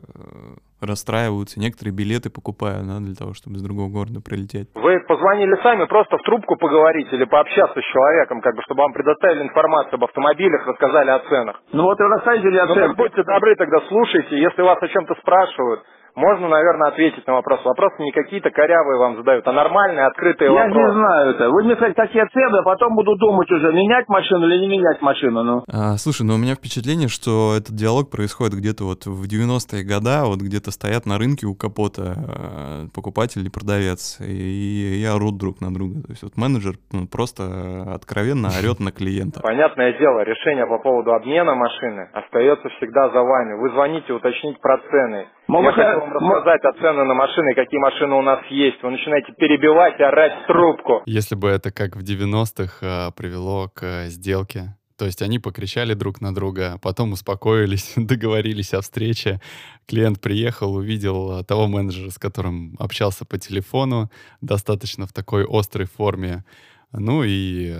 расстраиваются, 0.81 1.59
некоторые 1.59 1.93
билеты 1.93 2.29
покупают, 2.29 2.87
да, 2.87 2.97
для 2.97 3.13
того, 3.13 3.33
чтобы 3.33 3.57
из 3.57 3.61
другого 3.61 3.89
города 3.89 4.21
прилететь. 4.21 4.69
Вы 4.73 4.99
позвонили 5.07 5.53
сами 5.61 5.85
просто 5.85 6.17
в 6.17 6.23
трубку 6.23 6.55
поговорить 6.57 7.13
или 7.13 7.25
пообщаться 7.25 7.79
с 7.79 7.85
человеком, 7.93 8.41
как 8.41 8.55
бы, 8.55 8.61
чтобы 8.63 8.81
вам 8.81 8.93
предоставили 8.93 9.43
информацию 9.43 9.95
об 9.95 10.03
автомобилях, 10.03 10.65
рассказали 10.65 11.09
о 11.11 11.19
ценах. 11.29 11.61
Ну 11.73 11.83
вот 11.83 11.99
и 11.99 12.03
рассказали 12.03 12.57
о 12.57 12.65
ну, 12.65 12.73
ценах. 12.73 12.89
Ну, 12.89 12.95
будьте 12.95 13.23
добры, 13.23 13.55
тогда 13.55 13.81
слушайте, 13.87 14.39
если 14.39 14.61
вас 14.63 14.81
о 14.81 14.87
чем-то 14.87 15.13
спрашивают, 15.21 15.81
можно, 16.17 16.49
наверное, 16.49 16.89
ответить 16.89 17.25
на 17.27 17.33
вопрос. 17.33 17.63
Вопросы 17.63 17.95
не 17.99 18.11
какие-то 18.11 18.49
корявые 18.49 18.97
вам 18.97 19.17
задают, 19.17 19.47
а 19.47 19.51
нормальные, 19.51 20.07
открытые 20.07 20.51
Я 20.51 20.65
вопросы. 20.65 20.79
Я 20.79 20.87
не 20.87 20.93
знаю 20.93 21.29
это. 21.29 21.49
Вы 21.51 21.63
мне 21.63 21.75
сказать 21.75 21.95
такие 21.95 22.25
цены, 22.25 22.57
а 22.57 22.63
потом 22.63 22.95
буду 22.95 23.15
думать 23.17 23.49
уже, 23.51 23.71
менять 23.71 24.09
машину 24.09 24.47
или 24.47 24.57
не 24.61 24.67
менять 24.67 24.99
машину. 25.01 25.43
Ну. 25.43 25.63
А, 25.71 25.95
слушай, 25.97 26.23
ну 26.23 26.33
у 26.33 26.37
меня 26.37 26.55
впечатление, 26.55 27.07
что 27.07 27.53
этот 27.55 27.75
диалог 27.75 28.09
происходит 28.09 28.55
где-то 28.55 28.85
вот 28.85 29.05
в 29.05 29.29
90-е 29.29 29.83
годы, 29.85 30.25
вот 30.25 30.39
где-то 30.41 30.71
стоят 30.71 31.05
на 31.05 31.19
рынке 31.19 31.45
у 31.45 31.53
капота 31.53 32.17
э, 32.17 32.87
покупатель 32.95 33.45
и 33.45 33.51
продавец, 33.51 34.17
и, 34.19 34.97
и 34.97 35.05
орут 35.05 35.37
друг 35.37 35.61
на 35.61 35.71
друга. 35.71 36.01
То 36.01 36.09
есть 36.09 36.23
вот 36.23 36.35
менеджер 36.35 36.81
ну, 36.91 37.05
просто 37.05 37.93
откровенно 37.93 38.49
орет 38.57 38.79
на 38.79 38.91
клиента. 38.91 39.41
Понятное 39.41 39.93
дело, 39.99 40.21
решение 40.21 40.65
по 40.65 40.79
поводу 40.79 41.13
обмена 41.13 41.53
машины 41.53 42.09
остается 42.13 42.69
всегда 42.69 43.09
за 43.09 43.21
вами. 43.21 43.61
Вы 43.61 43.69
звоните 43.69 44.13
уточнить 44.13 44.59
про 44.59 44.79
цены. 44.89 45.27
Я 45.47 45.71
хочу 45.71 45.99
вам 45.99 46.31
рассказать 46.33 46.63
о 46.65 46.73
цены 46.73 47.05
на 47.05 47.13
машины, 47.13 47.55
какие 47.55 47.79
машины 47.79 48.15
у 48.15 48.21
нас 48.21 48.39
есть. 48.49 48.83
Вы 48.83 48.91
начинаете 48.91 49.33
перебивать 49.33 49.99
и 49.99 50.03
орать 50.03 50.43
в 50.43 50.47
трубку. 50.47 51.03
Если 51.05 51.35
бы 51.35 51.47
это 51.47 51.71
как 51.71 51.95
в 51.95 52.03
90-х 52.03 52.85
э, 52.85 53.11
привело 53.15 53.69
к 53.73 53.83
э, 53.83 54.05
сделке, 54.07 54.75
то 54.97 55.05
есть 55.05 55.21
они 55.21 55.39
покричали 55.39 55.93
друг 55.93 56.19
на 56.19 56.35
друга, 56.35 56.79
потом 56.81 57.13
успокоились, 57.13 57.93
договорились 57.95 58.73
о 58.73 58.81
встрече. 58.81 59.39
Клиент 59.87 60.19
приехал, 60.19 60.75
увидел 60.75 61.39
э, 61.39 61.43
того 61.45 61.67
менеджера, 61.67 62.09
с 62.09 62.17
которым 62.17 62.75
общался 62.77 63.25
по 63.25 63.37
телефону, 63.37 64.09
достаточно 64.41 65.07
в 65.07 65.13
такой 65.13 65.45
острой 65.49 65.87
форме. 65.87 66.43
Ну 66.91 67.23
и 67.23 67.73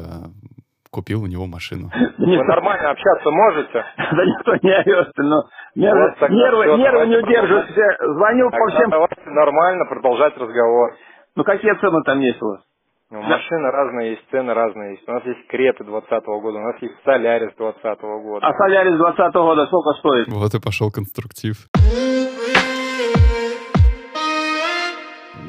купил 0.98 1.22
у 1.22 1.28
него 1.28 1.46
машину. 1.46 1.92
Вы 2.18 2.44
нормально 2.44 2.90
общаться 2.90 3.30
можете? 3.30 3.86
Да 4.18 4.26
никто 4.26 4.56
не 4.64 4.72
орет, 4.72 5.12
но 5.18 5.44
нервы, 5.76 6.78
нервы 6.78 7.06
не 7.08 7.18
удерживают. 7.18 7.70
Звоню 7.70 8.50
по 8.50 8.68
всем... 8.72 8.90
Давайте 8.90 9.22
нормально 9.28 9.86
продолжать 9.86 10.36
разговор. 10.38 10.96
Ну 11.36 11.44
какие 11.44 11.74
цены 11.80 12.02
там 12.04 12.20
есть 12.20 12.42
у 12.42 12.48
вас? 12.48 12.62
Ну, 13.10 13.22
машины 13.22 13.72
разные 13.72 14.12
есть, 14.12 14.24
цены 14.32 14.54
разные 14.54 14.96
есть. 14.96 15.08
У 15.08 15.12
нас 15.12 15.24
есть 15.26 15.48
Креты 15.48 15.84
20 15.84 16.10
года, 16.26 16.58
у 16.58 16.62
нас 16.62 16.82
есть 16.82 16.96
Солярис 17.06 17.54
20 17.58 18.02
года. 18.02 18.46
А 18.46 18.54
Солярис 18.54 18.98
20 18.98 19.34
года 19.36 19.66
сколько 19.68 19.94
стоит? 20.00 20.28
Вот 20.28 20.54
и 20.54 20.60
пошел 20.60 20.92
конструктив. 20.92 21.68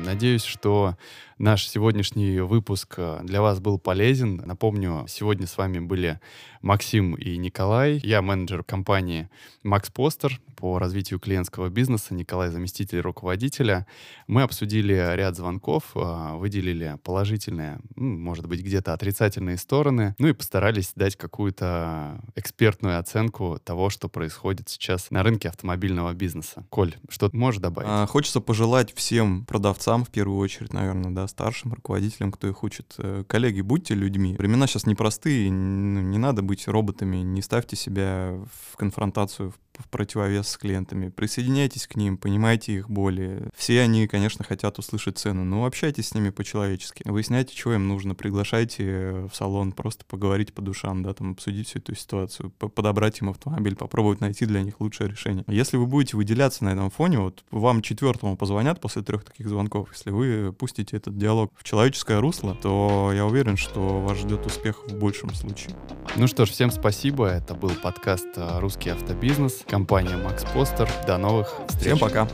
Надеюсь, 0.04 0.44
что 0.44 0.90
наш 1.38 1.66
сегодняшний 1.68 2.40
выпуск 2.40 2.94
э, 2.98 3.20
для 3.22 3.40
вас 3.40 3.60
был 3.60 3.78
полезен. 3.78 4.42
Напомню, 4.44 5.06
сегодня 5.08 5.46
с 5.46 5.56
вами 5.56 5.78
были 5.78 6.20
Максим 6.62 7.14
и 7.14 7.36
Николай. 7.36 8.00
Я 8.02 8.22
менеджер 8.22 8.64
компании 8.64 9.30
Max 9.64 9.92
Poster 9.94 10.32
по 10.56 10.78
развитию 10.78 11.20
клиентского 11.20 11.68
бизнеса, 11.68 12.14
Николай 12.14 12.50
заместитель 12.50 13.00
руководителя. 13.00 13.86
Мы 14.26 14.42
обсудили 14.42 14.92
ряд 15.14 15.36
звонков, 15.36 15.92
э, 15.94 16.36
выделили 16.36 16.98
положительные, 17.04 17.78
может 17.94 18.46
быть, 18.46 18.60
где-то 18.62 18.92
отрицательные 18.92 19.56
стороны, 19.56 20.16
ну 20.18 20.26
и 20.26 20.32
постарались 20.32 20.92
дать 20.96 21.14
какую-то 21.16 22.20
экспертную 22.34 22.98
оценку 22.98 23.60
того, 23.62 23.90
что 23.90 24.08
происходит 24.08 24.68
сейчас 24.68 25.12
на 25.12 25.22
рынке 25.22 25.48
автомобильного 25.48 26.12
бизнеса. 26.14 26.66
Коль, 26.70 26.96
что 27.08 27.30
можешь 27.32 27.60
добавить? 27.60 27.88
А, 27.90 28.06
хочется 28.06 28.40
пожелать 28.40 28.92
всем 28.92 29.44
продавцам, 29.44 30.04
в 30.04 30.10
первую 30.10 30.38
очередь, 30.38 30.72
наверное, 30.72 31.12
да, 31.12 31.27
старшим 31.28 31.72
руководителям, 31.72 32.32
кто 32.32 32.48
их 32.48 32.62
учит. 32.62 32.94
Э, 32.98 33.24
коллеги, 33.26 33.60
будьте 33.60 33.94
людьми. 33.94 34.34
Времена 34.38 34.66
сейчас 34.66 34.86
непростые, 34.86 35.50
ну, 35.52 36.00
не 36.00 36.18
надо 36.18 36.42
быть 36.42 36.66
роботами, 36.66 37.18
не 37.18 37.42
ставьте 37.42 37.76
себя 37.76 38.38
в 38.72 38.76
конфронтацию, 38.76 39.50
в 39.50 39.58
противовес 39.90 40.48
с 40.48 40.56
клиентами. 40.56 41.08
Присоединяйтесь 41.08 41.86
к 41.86 41.96
ним, 41.96 42.16
понимайте 42.16 42.74
их 42.74 42.90
боли. 42.90 43.48
Все 43.56 43.80
они, 43.80 44.06
конечно, 44.06 44.44
хотят 44.44 44.78
услышать 44.78 45.18
цену, 45.18 45.44
но 45.44 45.64
общайтесь 45.64 46.08
с 46.08 46.14
ними 46.14 46.30
по-человечески. 46.30 47.02
Выясняйте, 47.06 47.56
что 47.56 47.74
им 47.74 47.88
нужно, 47.88 48.14
приглашайте 48.14 49.28
в 49.30 49.30
салон, 49.32 49.72
просто 49.72 50.04
поговорить 50.04 50.52
по 50.52 50.62
душам, 50.62 51.02
да, 51.02 51.14
там 51.14 51.32
обсудить 51.32 51.68
всю 51.68 51.78
эту 51.78 51.94
ситуацию, 51.94 52.50
подобрать 52.50 53.20
им 53.20 53.30
автомобиль, 53.30 53.76
попробовать 53.76 54.20
найти 54.20 54.46
для 54.46 54.62
них 54.62 54.80
лучшее 54.80 55.10
решение. 55.10 55.44
Если 55.46 55.76
вы 55.76 55.86
будете 55.86 56.16
выделяться 56.16 56.64
на 56.64 56.70
этом 56.70 56.90
фоне, 56.90 57.18
вот 57.18 57.44
вам 57.50 57.82
четвертому 57.82 58.36
позвонят 58.36 58.80
после 58.80 59.02
трех 59.02 59.24
таких 59.24 59.48
звонков, 59.48 59.90
если 59.92 60.10
вы 60.10 60.52
пустите 60.52 60.96
этот 60.96 61.16
диалог 61.16 61.52
в 61.56 61.64
человеческое 61.64 62.20
русло, 62.20 62.54
то 62.54 63.12
я 63.14 63.26
уверен, 63.26 63.56
что 63.56 64.00
вас 64.00 64.18
ждет 64.18 64.46
успех 64.46 64.84
в 64.86 64.94
большем 64.94 65.34
случае. 65.34 65.74
Ну 66.16 66.26
что 66.26 66.46
ж, 66.46 66.50
всем 66.50 66.70
спасибо. 66.70 67.26
Это 67.26 67.54
был 67.54 67.70
подкаст 67.70 68.28
«Русский 68.36 68.90
автобизнес» 68.90 69.64
компания 69.68 70.16
Max 70.16 70.46
Poster. 70.54 70.88
До 71.06 71.18
новых 71.18 71.54
встреч. 71.68 71.94
Всем 71.94 71.98
пока. 71.98 72.26